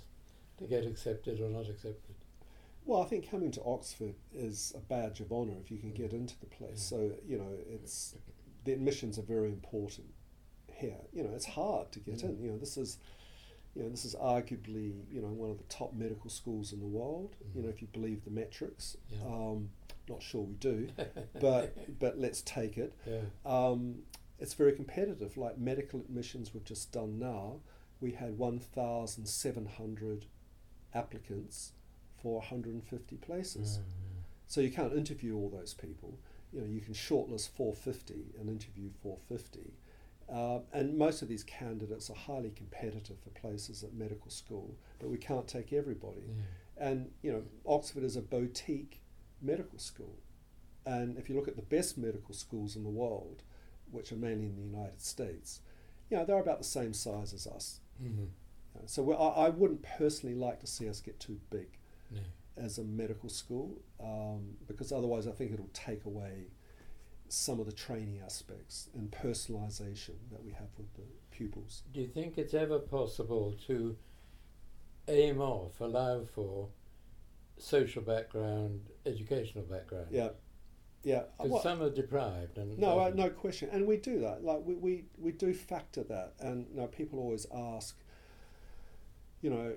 [0.58, 2.14] to get accepted or not accepted?
[2.84, 6.12] Well, I think coming to Oxford is a badge of honour if you can get
[6.12, 6.80] into the place.
[6.82, 8.14] So you know, it's
[8.64, 10.08] the admissions are very important
[10.72, 10.96] here.
[11.12, 12.24] You know, it's hard to get Mm.
[12.24, 12.42] in.
[12.42, 12.98] You know, this is.
[13.74, 16.86] You know, this is arguably, you know, one of the top medical schools in the
[16.86, 17.36] world.
[17.54, 18.96] You know, if you believe the metrics.
[19.08, 19.24] Yeah.
[19.26, 19.70] Um,
[20.08, 20.88] not sure we do,
[21.40, 22.92] but but let's take it.
[23.06, 23.20] yeah.
[23.46, 24.00] Um,
[24.38, 25.36] it's very competitive.
[25.36, 27.60] Like medical admissions we've just done now,
[28.00, 30.26] we had 1,700
[30.94, 31.72] applicants
[32.22, 33.78] for 150 places.
[33.78, 33.82] Mm,
[34.46, 36.18] So you can't interview all those people.
[36.52, 39.72] You know, you can shortlist 450 and interview 450.
[40.32, 45.08] Uh, and most of these candidates are highly competitive for places at medical school, but
[45.08, 46.22] we can't take everybody.
[46.28, 46.88] yeah.
[46.88, 49.00] And you know, Oxford is a boutique
[49.42, 50.16] medical school.
[50.86, 53.42] And if you look at the best medical schools in the world,
[53.90, 55.60] which are mainly in the United States,
[56.10, 57.80] you know, they're about the same size as us.
[58.02, 58.28] Mhm.
[58.76, 61.78] Uh, So I, I wouldn't personally like to see us get too big
[62.10, 62.20] No.
[62.56, 66.46] as a medical school, um, because otherwise I think it'll take away,
[67.30, 71.82] some of the training aspects and personalisation that we have with the pupils.
[71.92, 73.98] Do you think it's ever possible to
[75.08, 76.70] aim off, allow for
[77.58, 80.06] social background, educational background?
[80.10, 80.30] Yeah,
[81.02, 81.22] yeah.
[81.36, 82.58] Because Well, some are deprived.
[82.58, 84.44] and no, uh, no question, and we do that.
[84.44, 87.96] Like we, we, we do factor that, and you know, people always ask,
[89.40, 89.74] you know,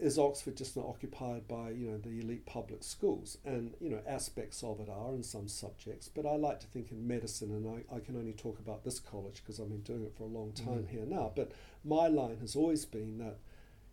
[0.00, 3.38] is Oxford just not occupied by you know the elite public schools?
[3.44, 6.90] And you know, aspects of it are in some subjects, but I like to think
[6.90, 10.02] in medicine, and I, I can only talk about this college because I've been doing
[10.04, 10.88] it for a long time Mhm.
[10.88, 11.32] here now.
[11.36, 11.52] But
[11.84, 13.36] my line has always been that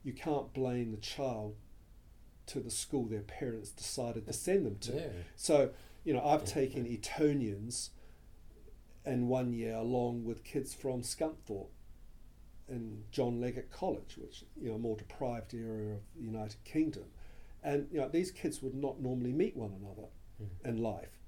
[0.04, 1.56] you can't blame the child
[2.48, 4.94] to the school their parents decided to send them to.
[4.96, 5.08] Yeah.
[5.36, 5.70] So,
[6.04, 7.90] you know, I've taken Etonians
[9.06, 11.70] in one year along with kids from Scunthorpe
[12.68, 17.04] and John Leggott College, which, you know, a more deprived area of the United Kingdom.
[17.62, 20.08] And, you know, these kids would not normally meet one another
[20.42, 20.70] Mm.
[20.70, 21.20] in life.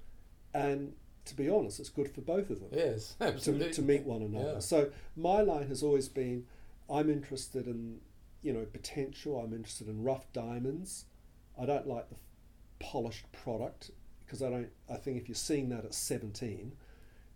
[0.52, 0.94] And
[1.26, 3.72] to be honest, it's good for both of them Yes, to, absolutely.
[3.72, 4.54] to meet one another.
[4.54, 4.58] Yeah.
[4.58, 6.46] So my line has always been,
[6.90, 8.00] I'm interested in,
[8.42, 9.38] you know, potential.
[9.38, 11.04] I'm interested in rough diamonds.
[11.58, 12.16] I don't like the
[12.80, 13.90] polished product
[14.26, 14.68] because I don't.
[14.90, 16.72] I think if you're seeing that at 17,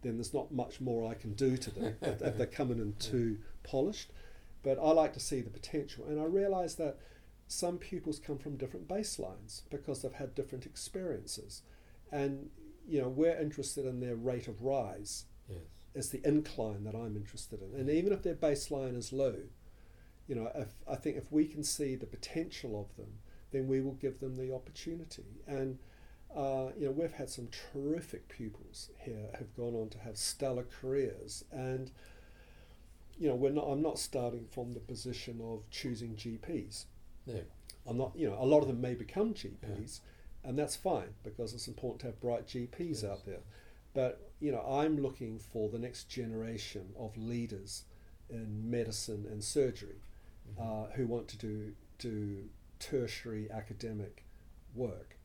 [0.02, 2.94] then there's not much more I can do to them if, if they're coming in
[2.98, 4.12] too polished.
[4.62, 6.98] But I like to see the potential, and I realise that
[7.48, 11.62] some pupils come from different baselines because they've had different experiences,
[12.12, 12.50] and
[12.86, 15.58] you know we're interested in their rate of rise Yes.
[15.94, 17.78] is the incline that I'm interested in.
[17.78, 19.34] And even if their baseline is low,
[20.28, 23.14] you know, if I think if we can see the potential of them,
[23.50, 25.24] then we will give them the opportunity.
[25.46, 25.78] And
[26.34, 30.64] uh, you know, we've had some terrific pupils here who've gone on to have stellar
[30.80, 31.44] careers.
[31.50, 31.90] And
[33.18, 33.64] you know, we're not.
[33.64, 36.84] I'm not starting from the position of choosing GPs.
[37.26, 37.40] No.
[37.86, 38.12] I'm not.
[38.16, 40.00] You know, a lot of them may become GPs,
[40.44, 43.04] and that's fine because it's important to have bright GPs Yes.
[43.04, 43.40] out there.
[43.92, 47.84] But you know, I'm looking for the next generation of leaders
[48.30, 50.00] in medicine and surgery
[50.56, 50.60] Mhm.
[50.88, 54.24] uh, who want to do do tertiary academic
[54.74, 55.16] work,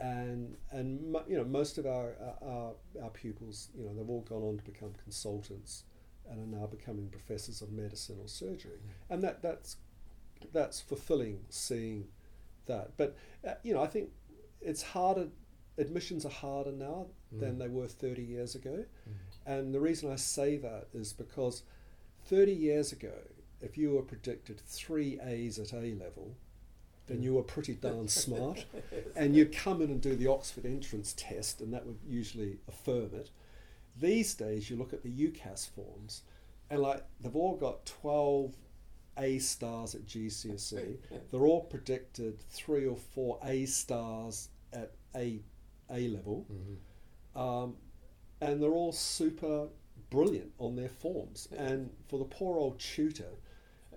[0.00, 4.42] and and you know most of our, our our pupils, you know, they've all gone
[4.42, 5.84] on to become consultants
[6.30, 8.78] and are now becoming professors of medicine or surgery,
[9.10, 9.76] and that that's
[10.52, 12.06] that's fulfilling seeing
[12.66, 12.96] that.
[12.96, 14.10] But uh, you know, I think
[14.60, 15.28] it's harder.
[15.78, 17.58] Admissions are harder now than Mm.
[17.58, 18.84] they were 30 years ago.
[19.08, 19.12] Mm.
[19.46, 21.62] And the reason I say that is because
[22.26, 23.12] 30 years ago,
[23.60, 26.34] if you were predicted three A's at A level,
[27.08, 28.66] then you were pretty darn smart.
[29.16, 33.10] and you'd come in and do the Oxford entrance test, and that would usually affirm
[33.14, 33.30] it.
[34.00, 36.22] These days, you look at the UCAS forms,
[36.70, 38.54] and like they've all got 12
[39.18, 40.98] A stars at GCSE.
[41.30, 45.40] They're all predicted three or four A stars at A
[45.90, 47.40] A level Mhm.
[47.40, 47.76] um,
[48.40, 49.68] and they're all super
[50.10, 51.48] brilliant on their forms.
[51.56, 53.30] And for the poor old tutor,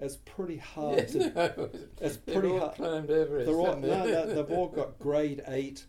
[0.02, 1.30] it's pretty hard Yes, to.
[1.36, 1.70] no,
[2.02, 2.76] It's they've pretty all hard.
[2.76, 3.46] climbed Everest.
[3.46, 4.34] They're all, no, they?
[4.34, 5.86] they've all got grade eight,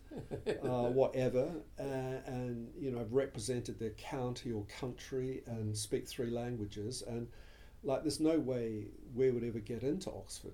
[0.47, 1.83] uh, whatever, uh,
[2.27, 7.03] and you know have represented their county or country and speak three languages.
[7.07, 7.27] And
[7.83, 10.53] like, there's no way we would ever get into Oxford.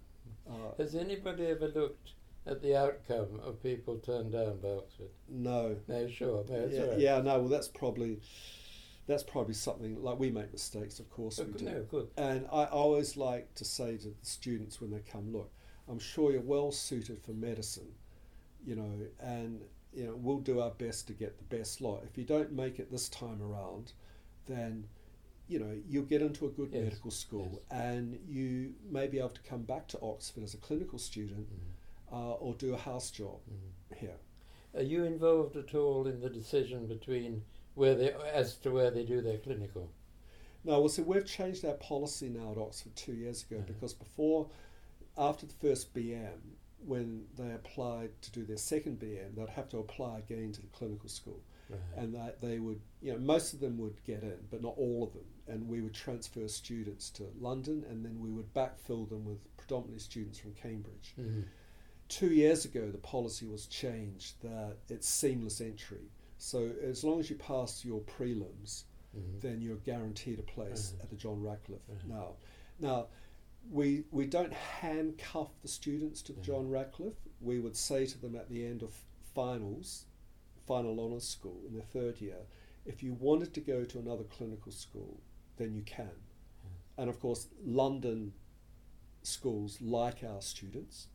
[0.49, 2.13] Uh, Has anybody ever looked
[2.47, 5.09] at the outcome of people turned down by Oxford?
[5.27, 6.43] no, No, sure.
[6.49, 6.97] No, yeah, right.
[6.99, 7.39] yeah, no.
[7.39, 8.19] Well, that's probably
[9.09, 11.65] that's probably something like we make mistakes, of course Oh, we good, do.
[11.65, 12.07] no, good.
[12.17, 15.51] And I always like to say to the students when they come, look,
[15.89, 17.91] I'm sure you're well suited for medicine,
[18.65, 19.61] you know, and
[19.93, 22.03] you know we'll do our best to get the best lot.
[22.09, 23.93] If you don't make it this time around,
[24.45, 24.85] then
[25.47, 27.81] you know you'll get into a good Yes, medical school, yes.
[27.81, 32.15] and you may be able to come back to Oxford as a clinical student Mm,
[32.15, 33.97] uh, or do a house job mm.
[33.97, 34.17] here.
[34.75, 37.41] Are you involved at all in the decision between
[37.79, 39.89] where they, as to where they do their clinical?
[40.65, 43.67] No, well, so we've changed our policy now at Oxford two years ago Mhm.
[43.67, 44.49] because before,
[45.17, 49.77] after the first BM, when they applied to do their second BM, they'd have to
[49.79, 51.41] apply again to the clinical school.
[51.95, 55.03] And that they would, you know, most of them would get in, but not all
[55.03, 55.25] of them.
[55.47, 59.99] And we would transfer students to London and then we would backfill them with predominantly
[59.99, 61.13] students from Cambridge.
[61.15, 61.45] Mhm.
[62.07, 66.09] Two years ago, the policy was changed that it's seamless entry.
[66.39, 69.41] So as long as you pass your prelims, Mhm.
[69.41, 71.03] then you're guaranteed a place Right.
[71.03, 71.87] at the John Radcliffe.
[71.87, 72.07] Right.
[72.07, 72.35] Now,
[72.79, 73.07] now
[73.69, 76.41] we we don't handcuff the students to the.
[76.41, 76.71] John mm-hmm.
[76.71, 77.27] Radcliffe.
[77.41, 78.93] We would say to them at the end of
[79.33, 80.05] finals,
[80.65, 82.47] final honours school in their third year,
[82.85, 85.21] if you wanted to go to another clinical school,
[85.57, 86.23] then you can.
[86.97, 88.33] And of course, London
[89.23, 91.07] schools like our students.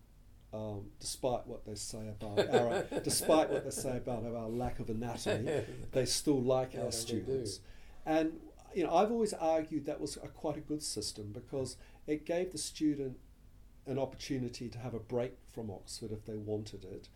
[0.54, 4.88] Um, despite what they say about our, despite what they say about our lack of
[4.88, 5.50] anatomy,
[5.92, 7.60] they still like Yeah, our students.
[8.06, 8.40] And
[8.74, 12.52] you know, I've always argued that was a, quite a good system because it gave
[12.52, 13.18] the student
[13.86, 17.08] an opportunity to have a break from Oxford if they wanted it,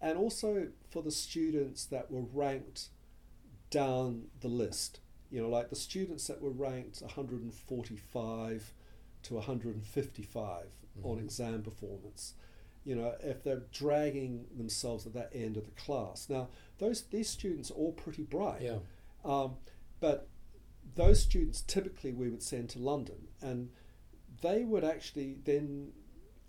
[0.00, 2.88] and also for the students that were ranked
[3.70, 5.00] down the list.
[5.30, 8.72] You know, like the students that were ranked 145
[9.24, 10.66] to 155
[11.02, 11.24] on Mhm.
[11.24, 12.34] exam performance.
[12.84, 16.28] You know, if they're dragging themselves at that end of the class.
[16.28, 18.62] Now, those these students are all pretty bright.
[18.62, 18.78] Yeah.
[19.24, 19.56] Um,
[20.00, 20.28] but
[20.94, 23.70] those students typically we would send to London, and
[24.42, 25.92] they would actually then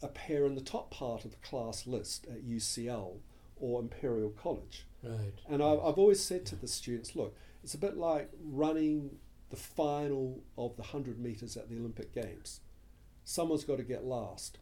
[0.01, 3.17] appear in the top part of the class list at UCL
[3.57, 4.85] or Imperial College.
[5.03, 5.33] Right.
[5.49, 9.17] And I, I've always said to the students, look, it's a bit like running
[9.49, 12.59] the final of the 100 metres at the Olympic Games.
[13.23, 14.57] Someone's got to get last,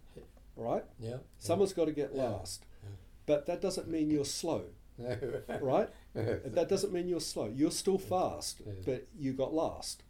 [0.55, 0.83] right?
[0.99, 1.17] Yeah.
[1.39, 2.29] Someone's got to get Yeah.
[2.29, 2.65] last.
[2.83, 2.89] Yeah.
[3.25, 4.65] But that doesn't mean you're slow,
[4.97, 5.15] Yeah.
[5.61, 5.89] right?
[6.13, 7.47] that doesn't mean you're slow.
[7.47, 8.73] You're still fast, Yeah.
[8.85, 10.03] but you got last.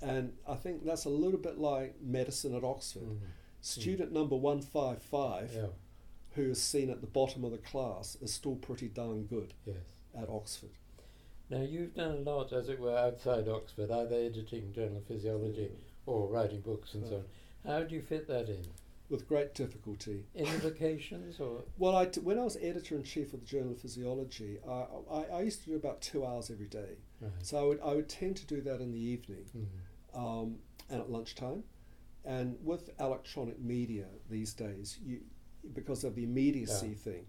[0.00, 3.02] And I think that's a little bit like medicine at Oxford.
[3.02, 3.18] Mm.
[3.60, 5.66] Student number 155, Yeah.
[6.34, 9.76] who is seen at the bottom of the class, is still pretty darn good Yes.
[10.14, 10.70] at Oxford.
[11.50, 15.72] Now you've done a lot, as it were, outside Oxford, either editing journal physiology
[16.06, 17.24] or writing books and so on.
[17.66, 18.64] How do you fit that in?
[19.10, 20.26] With great difficulty.
[20.34, 23.80] Invocations or Well, I t- when I was editor in chief of the Journal of
[23.80, 26.98] Physiology, I, I, I used to do about two hours every day.
[27.20, 27.30] right.
[27.42, 29.46] So I would, I would tend to do that in the evening.
[29.56, 29.66] Mm.
[30.42, 30.56] um,
[30.90, 31.64] and at lunchtime.
[32.24, 35.20] And with electronic media these days, you,
[35.74, 36.94] because of the immediacy Yeah.
[36.96, 37.26] thing,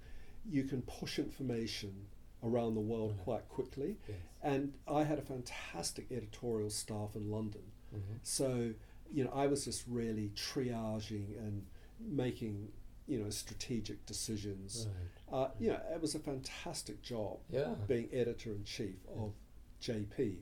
[0.49, 2.07] you can push information
[2.43, 3.23] around the world Right.
[3.23, 3.97] quite quickly.
[4.07, 4.17] Yes.
[4.41, 7.63] And I had a fantastic editorial staff in London.
[7.93, 8.13] Mm-hmm.
[8.23, 8.73] So,
[9.11, 11.65] you know, I was just really triaging and
[11.99, 12.69] making,
[13.07, 14.87] you know, strategic decisions.
[15.31, 15.43] Right.
[15.43, 17.75] Uh, you know, it was a fantastic job Yeah.
[17.87, 19.21] being editor in chief Yeah.
[19.23, 19.33] of
[19.81, 20.41] JP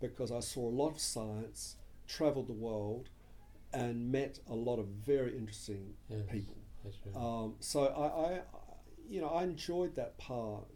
[0.00, 3.10] because I saw a lot of science, travelled the world,
[3.72, 6.22] and met a lot of very interesting Yes.
[6.28, 6.56] people.
[6.84, 7.16] Right.
[7.16, 8.42] Um, so I, I,
[9.08, 10.66] you know, I enjoyed that part,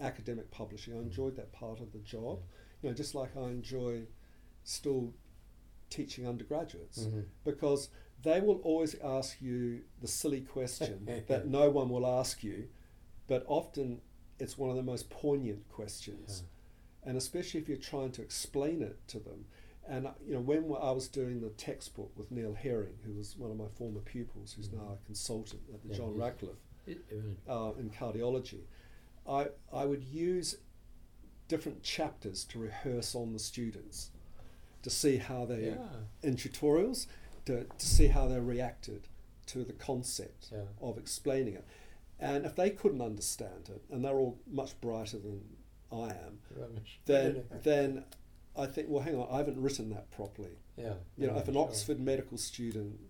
[0.00, 0.94] academic publishing.
[0.94, 2.40] I enjoyed that part of the job.
[2.82, 4.06] You know, just like I enjoy
[4.64, 5.12] still
[5.94, 7.24] teaching undergraduates Mhm.
[7.44, 7.88] because
[8.22, 12.68] they will always ask you the silly question that no one will ask you,
[13.28, 14.00] but often
[14.38, 16.42] it's one of the most poignant questions,
[17.04, 19.46] and especially if you're trying to explain it to them.
[19.86, 23.50] And you know, when I was doing the textbook with Neil Herring, who was one
[23.50, 26.62] of my former pupils, who's now a consultant at the Yeah, John Radcliffe
[27.46, 28.62] uh, in cardiology,
[29.26, 30.56] I I would use
[31.46, 34.10] different chapters to rehearse on the students
[34.84, 36.28] to see how they yeah.
[36.28, 37.06] in tutorials
[37.46, 39.08] to, to see how they reacted
[39.46, 40.62] to the concept Yeah.
[40.80, 41.66] of explaining it.
[42.20, 45.42] And if they couldn't understand it, and they're all much brighter than
[45.90, 47.00] I am, Rubbish.
[47.06, 48.04] then then
[48.56, 50.58] I think, well, hang on, I haven't written that properly.
[50.76, 50.94] yeah.
[51.16, 51.64] You know, yeah, if an sure.
[51.64, 53.00] Oxford medical student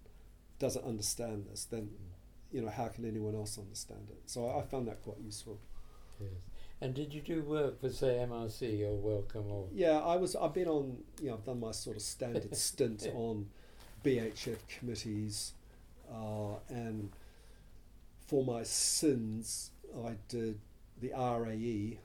[0.58, 2.52] doesn't understand this, then mm.
[2.52, 4.22] you know how can anyone else understand it?
[4.26, 5.60] So I, I found that quite useful.
[6.20, 6.30] Yes.
[6.84, 9.68] And did you do work for, say, MRC or Wellcome or?
[9.72, 10.36] Yeah, I was.
[10.36, 10.98] I've been on.
[11.18, 13.46] You know, I've done my sort of standard stint on
[14.04, 15.54] BHF committees,
[16.12, 17.10] uh, and
[18.26, 19.70] for my sins,
[20.06, 20.58] I did
[21.00, 21.98] the RAE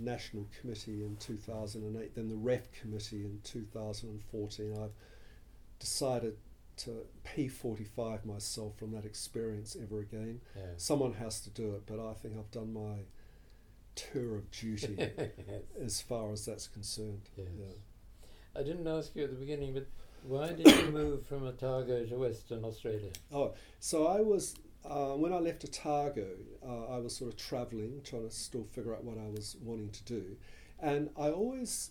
[0.00, 4.78] National Committee in 2008, then the REF Committee in 2014.
[4.82, 4.90] I've
[5.78, 6.36] decided
[6.78, 10.40] to P45 myself from that experience ever again.
[10.56, 10.62] Yeah.
[10.76, 13.04] Someone has to do it, but I think I've done my
[13.94, 15.10] tour of duty
[15.82, 17.28] as far as that's concerned.
[17.36, 17.48] Yes.
[17.58, 18.60] Yeah.
[18.60, 19.86] I didn't ask you at the beginning, but
[20.24, 23.10] why did you move from Otago to Western Australia?
[23.32, 26.26] Oh, so I was uh, when I left Otago,
[26.66, 29.90] uh, I was sort of travelling, trying to still figure out what I was wanting
[29.90, 30.36] to do,
[30.80, 31.90] and I always,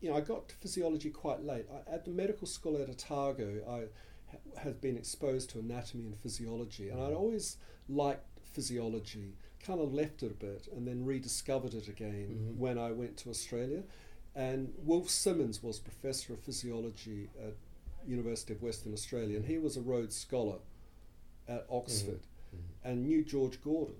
[0.00, 1.66] you know, I got to physiology quite late.
[1.72, 6.18] I, at the medical school at Otago, I ha- had been exposed to anatomy and
[6.18, 9.34] physiology, and I'd always liked physiology.
[9.66, 12.56] Kind of left it a bit, and then rediscovered it again Mhm.
[12.58, 13.82] when I went to Australia.
[14.34, 17.54] And Wolf Simmons was professor of physiology at
[18.06, 20.60] University of Western Australia, and he was a Rhodes Scholar
[21.48, 22.20] at Oxford,
[22.54, 22.58] Mhm.
[22.84, 23.96] and knew George Gordon.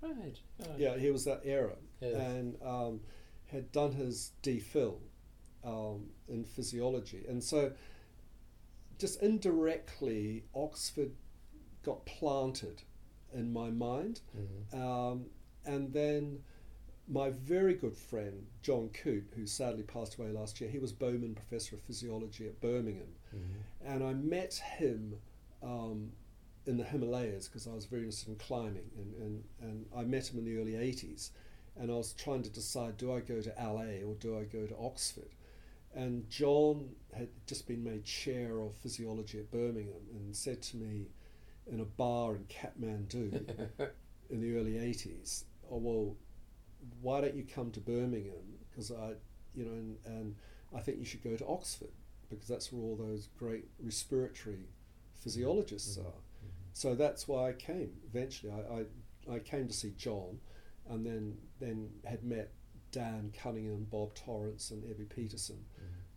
[0.00, 0.38] Right.
[0.60, 0.78] right.
[0.78, 2.14] Yeah, he was that era, Yes.
[2.14, 3.00] and um,
[3.46, 5.00] had done his DPhil
[5.64, 7.74] um, in physiology, and so
[8.98, 11.16] just indirectly, Oxford
[11.82, 12.82] got planted
[13.32, 14.74] in my mind, Mhm.
[14.74, 15.30] um,
[15.64, 16.42] and then
[17.06, 21.34] my very good friend John Coote, who sadly passed away last year, he was Bowman
[21.34, 23.62] Professor of Physiology at Birmingham, Mhm.
[23.82, 25.20] and I met him
[25.60, 26.12] um,
[26.66, 30.28] in the Himalayas because I was very interested in climbing, and, and, and I met
[30.32, 31.32] him in the early 80s,
[31.74, 34.66] and I was trying to decide do I go to LA or do I go
[34.66, 35.34] to Oxford?
[35.94, 41.08] And John had just been made chair of physiology at Birmingham and said to me
[41.70, 43.68] in a bar in Kathmandu
[44.30, 46.16] in the early 80s, oh, well,
[47.02, 48.58] why don't you come to Birmingham?
[48.70, 49.12] Because I,
[49.54, 50.34] you know, and, and
[50.74, 51.90] I think you should go to Oxford
[52.30, 54.68] because that's where all those great respiratory
[55.14, 56.06] physiologists Mhm.
[56.06, 56.12] are.
[56.72, 57.90] So that's why I came.
[58.06, 58.80] Eventually, I,
[59.32, 60.38] I, I came to see John,
[60.88, 62.52] and then then had met
[62.92, 65.64] Dan Cunningham, Bob Torrance, and Ebby Peterson,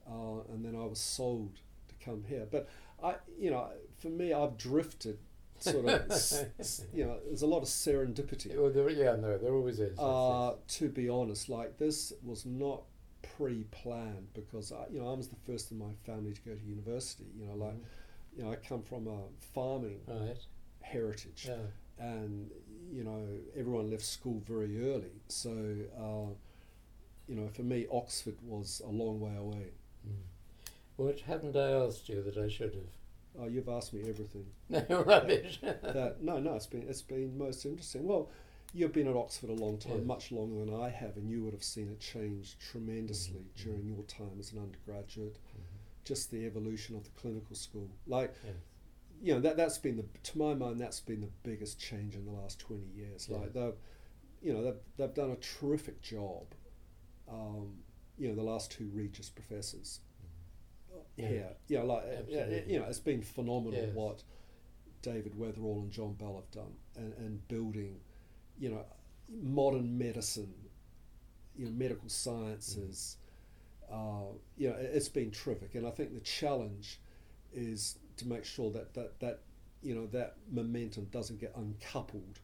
[0.07, 2.47] uh, and then I was sold to come here.
[2.51, 2.69] But
[3.03, 5.17] I, you know, for me, I've drifted.
[5.61, 8.55] Sort of, s- you know, there's a lot of serendipity.
[8.57, 9.97] Oh, there, yeah, no, there always is.
[9.99, 12.81] Uh, to be honest, like this was not
[13.37, 16.63] pre-planned because I, you know I was the first in my family to go to
[16.65, 17.25] university.
[17.39, 17.75] You know, like
[18.35, 19.19] you know I come from a
[19.53, 19.99] farming.
[20.07, 20.37] Right.
[20.81, 21.55] heritage, Yeah.
[21.99, 22.49] and
[22.91, 23.21] you know
[23.55, 25.11] everyone left school very early.
[25.27, 25.51] So
[25.97, 26.33] uh,
[27.27, 29.67] you know for me Oxford was a long way away.
[30.07, 30.15] Mm.
[30.97, 32.93] What haven't I asked you that I should have?
[33.39, 34.45] Oh, you've asked me everything.
[34.69, 35.59] No, rubbish.
[35.61, 38.05] that no, no, it's been it's been most interesting.
[38.05, 38.29] Well,
[38.73, 41.53] you've been at Oxford a long time, much longer than I have, and you would
[41.53, 45.35] have seen it change tremendously Mhm, during your time as an undergraduate.
[45.35, 46.03] Mhm.
[46.03, 48.33] Just the evolution of the clinical school, like
[49.21, 52.25] you know that that's been the to my mind that's been the biggest change in
[52.25, 53.27] the last twenty years.
[53.29, 53.37] Yeah.
[53.37, 53.75] Like they've
[54.41, 56.47] you know they've they've done a terrific job.
[57.29, 57.77] Um,
[58.17, 60.01] you know the last two Regius professors
[61.17, 61.49] Yeah.
[61.69, 62.73] know, like uh, Absolutely.
[62.73, 63.95] you know, it's been phenomenal Yes.
[63.95, 64.23] what
[65.01, 67.99] David Weatherall and John Bell have done, and, and building,
[68.59, 68.85] you know,
[69.29, 70.53] modern medicine,
[71.57, 73.17] you know, medical sciences.
[73.91, 76.99] Uh, you know, it- it's been terrific, and I think the challenge
[77.53, 79.41] is to make sure that that that
[79.83, 82.39] you know that momentum doesn't get uncoupled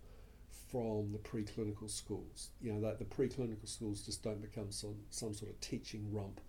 [0.70, 2.50] from the preclinical schools.
[2.62, 6.41] You know, that the preclinical schools just don't become some some sort of teaching rump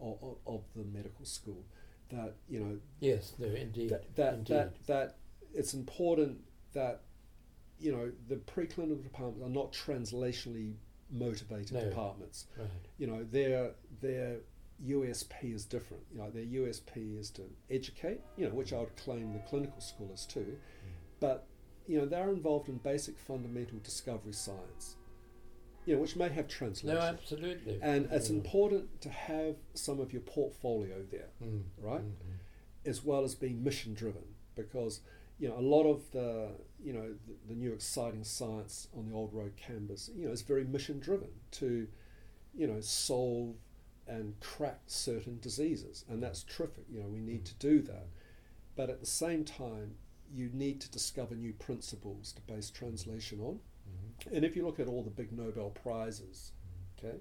[0.00, 1.64] of, of the medical school.
[2.10, 3.90] That you know Yes, no, indeed.
[3.90, 4.54] that that, indeed.
[4.54, 5.16] that that
[5.54, 6.38] it's important
[6.72, 7.02] that
[7.80, 10.74] you know the preclinical departments are not translationally
[11.10, 11.84] motivated No.
[11.84, 12.46] departments.
[12.56, 12.68] right.
[12.98, 14.38] You know their their
[14.84, 16.04] USP is different.
[16.12, 18.20] You know their USP is to educate.
[18.36, 20.90] You know which I would claim the clinical school is too, mm.
[21.18, 21.46] but
[21.88, 24.96] you know they're involved in basic fundamental discovery science.
[25.86, 26.98] You know which may have translation.
[26.98, 27.78] No, absolutely.
[27.80, 28.36] and it's Mm.
[28.42, 31.62] important to have some of your portfolio there Mm.
[31.78, 32.02] right?
[32.02, 32.38] Mhm.
[32.84, 34.22] as well as being mission driven
[34.54, 35.00] because
[35.38, 39.14] you know a lot of the you know the, the new exciting science on the
[39.14, 41.88] Old Road Campus you know is very mission driven to
[42.54, 43.56] you know solve
[44.08, 48.06] and crack certain diseases and that's terrific you know we need to do that
[48.76, 49.96] but at the same time
[50.32, 53.60] you need to discover new principles to base translation on.
[54.32, 56.52] And if you look at all the big Nobel prizes,
[56.98, 57.16] okay,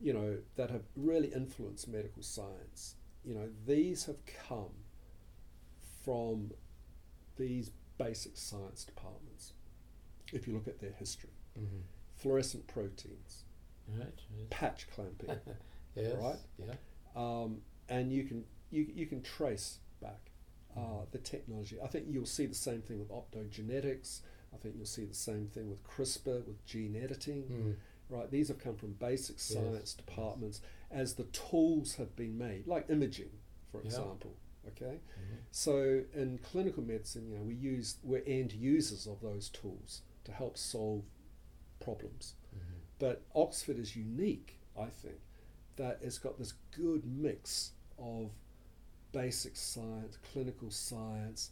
[0.00, 2.94] you know, that have really influenced medical science,
[3.24, 4.70] you know, these have come
[6.04, 6.52] from
[7.36, 9.52] these basic science departments.
[10.32, 11.82] If you look at their history, Mhm.
[12.16, 13.44] fluorescent proteins.
[13.88, 14.20] Right.
[14.36, 14.46] yes.
[14.50, 15.30] patch clamping,
[15.94, 16.16] yes.
[16.16, 16.38] right?
[16.58, 16.74] Yeah.
[17.14, 20.32] um, and you can you, you can trace back
[20.76, 21.80] uh, the technology.
[21.80, 24.22] I think you'll see the same thing with optogenetics.
[24.56, 27.42] I think you'll see the same thing with CRISPR, with gene editing.
[27.44, 27.76] Mm.
[28.08, 28.30] right?
[28.30, 29.94] These have come from basic science yes.
[29.94, 30.60] departments
[30.92, 33.30] as the tools have been made, like imaging,
[33.72, 33.86] for Yeah.
[33.86, 34.36] example.
[34.68, 35.38] Okay, Mhm.
[35.50, 40.30] so in clinical medicine, you know, we use we're end users of those tools to
[40.32, 41.04] help solve
[41.80, 42.34] problems.
[42.54, 42.60] Mhm.
[43.00, 45.20] But Oxford is unique, I think,
[45.74, 48.30] that it's got this good mix of
[49.10, 51.50] basic science, clinical science,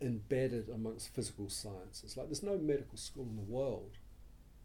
[0.00, 2.16] embedded amongst physical sciences.
[2.16, 3.96] Like there's no medical school in the world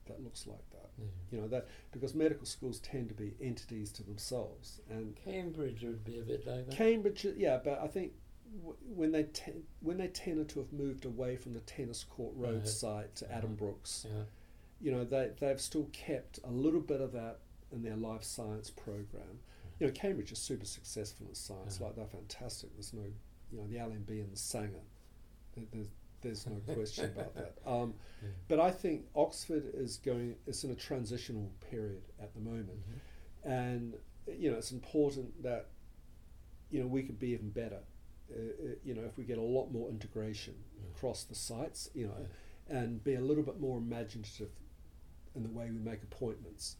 [0.08, 0.90] that looks like that.
[0.98, 1.06] Yeah.
[1.32, 6.04] You know that because medical schools tend to be entities to themselves, and Cambridge would
[6.04, 6.76] be a bit like that.
[6.76, 8.12] Cambridge, yeah, but I think
[8.60, 12.34] w- when they te- when they tended to have moved away from the tennis court
[12.36, 12.68] road Right.
[12.68, 13.42] site to Uh-huh.
[13.48, 14.24] Addenbrooke's, yeah.
[14.82, 17.40] you know they they've still kept a little bit of that
[17.72, 19.40] in their life science program.
[19.80, 21.86] You know, Cambridge is super successful in science, Uh-huh.
[21.86, 22.74] like they're fantastic.
[22.74, 23.06] There's no,
[23.52, 24.84] you know, the LMB and the Sanger.
[25.56, 25.88] There- There's
[26.22, 27.58] there's no question about that.
[27.66, 28.30] Um, Yeah.
[28.48, 30.36] but I think Oxford is going.
[30.46, 33.50] It's in a transitional period at the moment Mhm.
[33.52, 33.98] and
[34.28, 35.66] you know it's important that
[36.70, 37.82] you know we could be even better
[38.32, 40.90] uh, uh, you know if we get a lot more integration Yeah.
[40.96, 42.16] across the sites you know
[42.70, 42.78] Yeah.
[42.82, 44.52] and be a little bit more imaginative
[45.34, 46.78] in the way we make appointments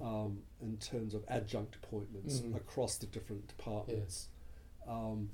[0.00, 2.56] um, in terms of adjunct appointments Mhm.
[2.56, 4.28] across the different departments
[4.88, 5.30] um,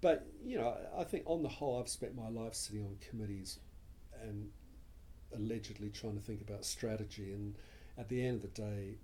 [0.00, 3.58] but you know, I think on the whole, I've spent my life sitting on committees
[4.22, 4.50] and
[5.34, 7.32] allegedly trying to think about strategy.
[7.32, 7.54] And
[7.98, 8.98] at the end of the day,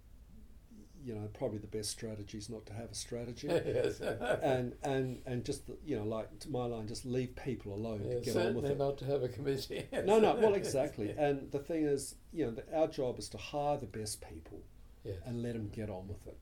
[1.04, 3.48] you know, probably the best strategy is not to have a strategy.
[3.50, 4.00] yes.
[4.42, 8.14] and and and just you know, like to my line, just leave people alone Yeah,
[8.14, 8.78] to get on with it.
[8.78, 9.86] not to have a committee.
[10.04, 11.14] No, no, well, exactly.
[11.18, 14.60] And the thing is, you know, the, our job is to hire the best people
[15.04, 15.16] Yes.
[15.26, 16.38] and let them get on with it,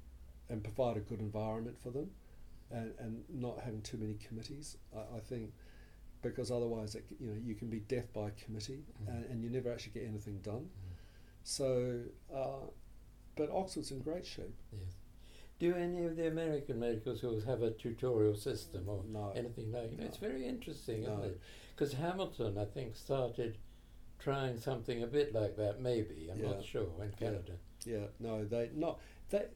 [0.51, 2.11] and provide a good environment for them,
[2.71, 4.77] and and not having too many committees.
[4.97, 5.53] I, I think
[6.23, 9.09] because otherwise, it, you know, you can be death by committee, Mm.
[9.09, 10.69] and, and you never actually get anything done.
[10.69, 10.95] Mm.
[11.43, 12.01] So,
[12.35, 12.67] uh,
[13.37, 14.55] but Oxford's in great shape.
[14.73, 14.97] Yes.
[15.59, 19.91] Do any of the American medical schools have a tutorial system or No, anything like
[19.91, 19.99] that?
[20.01, 20.07] No.
[20.07, 21.13] It's very interesting, No.
[21.13, 21.41] isn't it?
[21.75, 23.57] Because Hamilton, I think, started
[24.19, 25.81] trying something a bit like that.
[25.81, 26.51] Maybe I'm Yeah.
[26.51, 27.17] not sure in Yeah.
[27.17, 27.53] Canada.
[27.87, 29.01] yeah, no, they not
[29.31, 29.47] they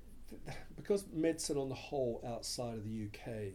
[0.85, 3.55] because medicine on the whole outside of the UK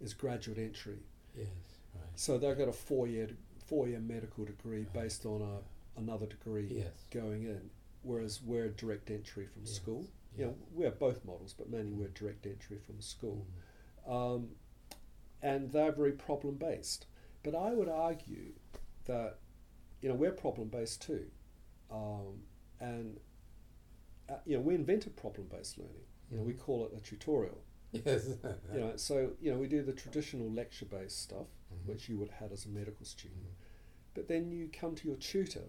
[0.00, 1.00] is graduate entry.
[1.36, 1.46] Yes,
[1.94, 2.04] right.
[2.14, 3.28] So they've got a four year
[3.66, 7.04] four year medical degree based on a another degree Yes.
[7.10, 7.68] going in,
[8.02, 10.00] whereas we're direct entry from Yes, school.
[10.00, 10.38] yes.
[10.38, 13.46] You know, we have both models, but mainly we're direct entry from school,
[14.08, 14.12] Mm.
[14.36, 14.48] um,
[15.42, 17.04] and they're very problem based.
[17.42, 18.52] But I would argue
[19.04, 19.38] that
[20.00, 21.26] you know we're problem based too,
[21.90, 22.44] um,
[22.80, 23.20] and
[24.30, 26.06] uh, you know we invented problem based learning.
[26.32, 27.58] You know, we call it a tutorial.
[27.92, 28.38] Yes.
[28.72, 31.86] You know, so you know we do the traditional lecture based stuff, Mhm.
[31.90, 33.42] which you would have had as a medical student.
[33.42, 34.14] Mhm.
[34.14, 35.68] But then you come to your tutor,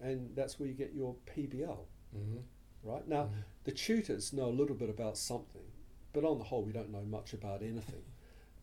[0.00, 2.42] and that's where you get your PBL, Mhm.
[2.82, 3.06] right?
[3.06, 3.44] Now, Mhm.
[3.62, 5.70] the tutors know a little bit about something,
[6.12, 8.04] but on the whole, we don't know much about anything.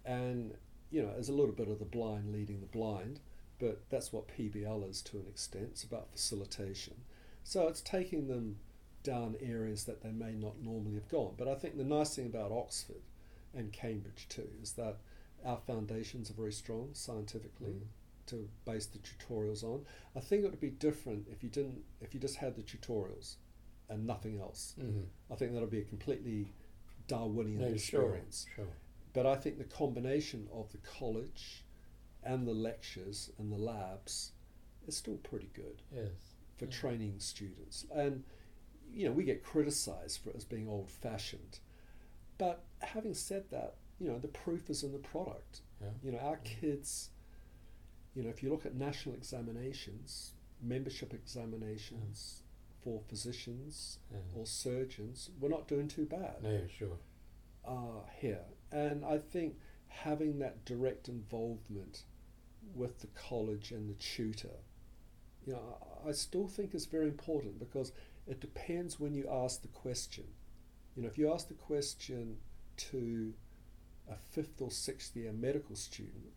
[0.04, 0.58] And,
[0.90, 3.22] you know, there's a little bit of the blind leading the blind,
[3.60, 5.70] but that's what PBL is to an extent.
[5.72, 7.06] It's about facilitation.
[7.44, 8.60] So it's taking them
[9.08, 11.34] down areas that they may not normally have gone.
[11.38, 13.02] But I think the nice thing about Oxford
[13.54, 14.98] and Cambridge too is that
[15.46, 17.88] our foundations are very strong scientifically Mhm.
[18.28, 19.86] to base the tutorials on.
[20.14, 23.38] I think it would be different if you didn't if you just had the tutorials
[23.88, 24.76] and nothing else.
[24.78, 25.06] Mhm.
[25.30, 26.54] I think that would be a completely
[27.08, 28.46] Darwinian No, sure, experience.
[28.54, 28.68] sure.
[29.14, 31.64] But I think the combination of the college
[32.24, 34.34] and the lectures and the labs
[34.86, 36.36] is still pretty good Yes.
[36.58, 36.72] for Yeah.
[36.72, 37.86] training students.
[37.90, 38.26] And
[38.94, 41.60] you know, we get criticized for it as being old fashioned.
[42.38, 45.62] But having said that, you know, the proof is in the product.
[45.82, 45.90] Yeah.
[46.04, 46.52] You know, our Yeah.
[46.60, 47.10] kids,
[48.16, 52.42] you know, if you look at national examinations, membership examinations
[52.84, 54.20] for physicians Yeah.
[54.36, 56.98] or surgeons, we're not doing too bad No, sure.
[57.66, 58.46] uh, here.
[58.72, 59.58] And I think
[59.88, 62.04] having that direct involvement
[62.76, 64.58] with the college and the tutor,
[65.46, 67.92] you know, I I still think is very important because
[68.28, 70.26] it depends when you ask the question.
[70.96, 72.38] You know, if you ask the question
[72.78, 73.34] to
[74.10, 76.34] a fifth or sixth year medical student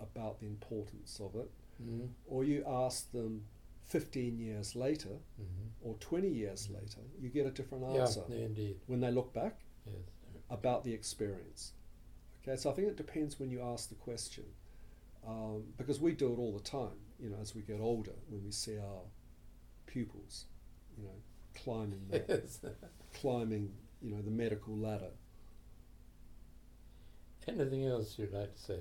[0.00, 1.50] about the importance of it,
[1.82, 2.10] Mhm.
[2.26, 3.46] or you ask them
[3.84, 5.70] 15 years later Mhm.
[5.82, 8.80] or 20 years later, you get a different answer no, indeed.
[8.86, 9.94] when they look back Yes.
[10.50, 11.72] about the experience.
[12.42, 14.54] Okay, so I think it depends when you ask the question,
[15.24, 17.00] um, because we do it all the time.
[17.18, 19.04] You know, as we get older, when we see our
[19.86, 20.46] pupils,
[20.98, 21.14] you know,
[21.54, 22.60] climbing the, Yes.
[23.20, 23.72] climbing,
[24.02, 25.10] you know, the medical ladder.
[27.46, 28.80] Anything else you'd like to say?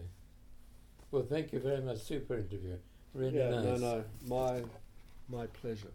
[1.12, 2.00] Well, thank you very much.
[2.00, 2.78] Super interview.
[3.14, 3.64] Really yeah, nice.
[3.64, 4.62] no, no, my
[5.30, 5.92] my pleasure.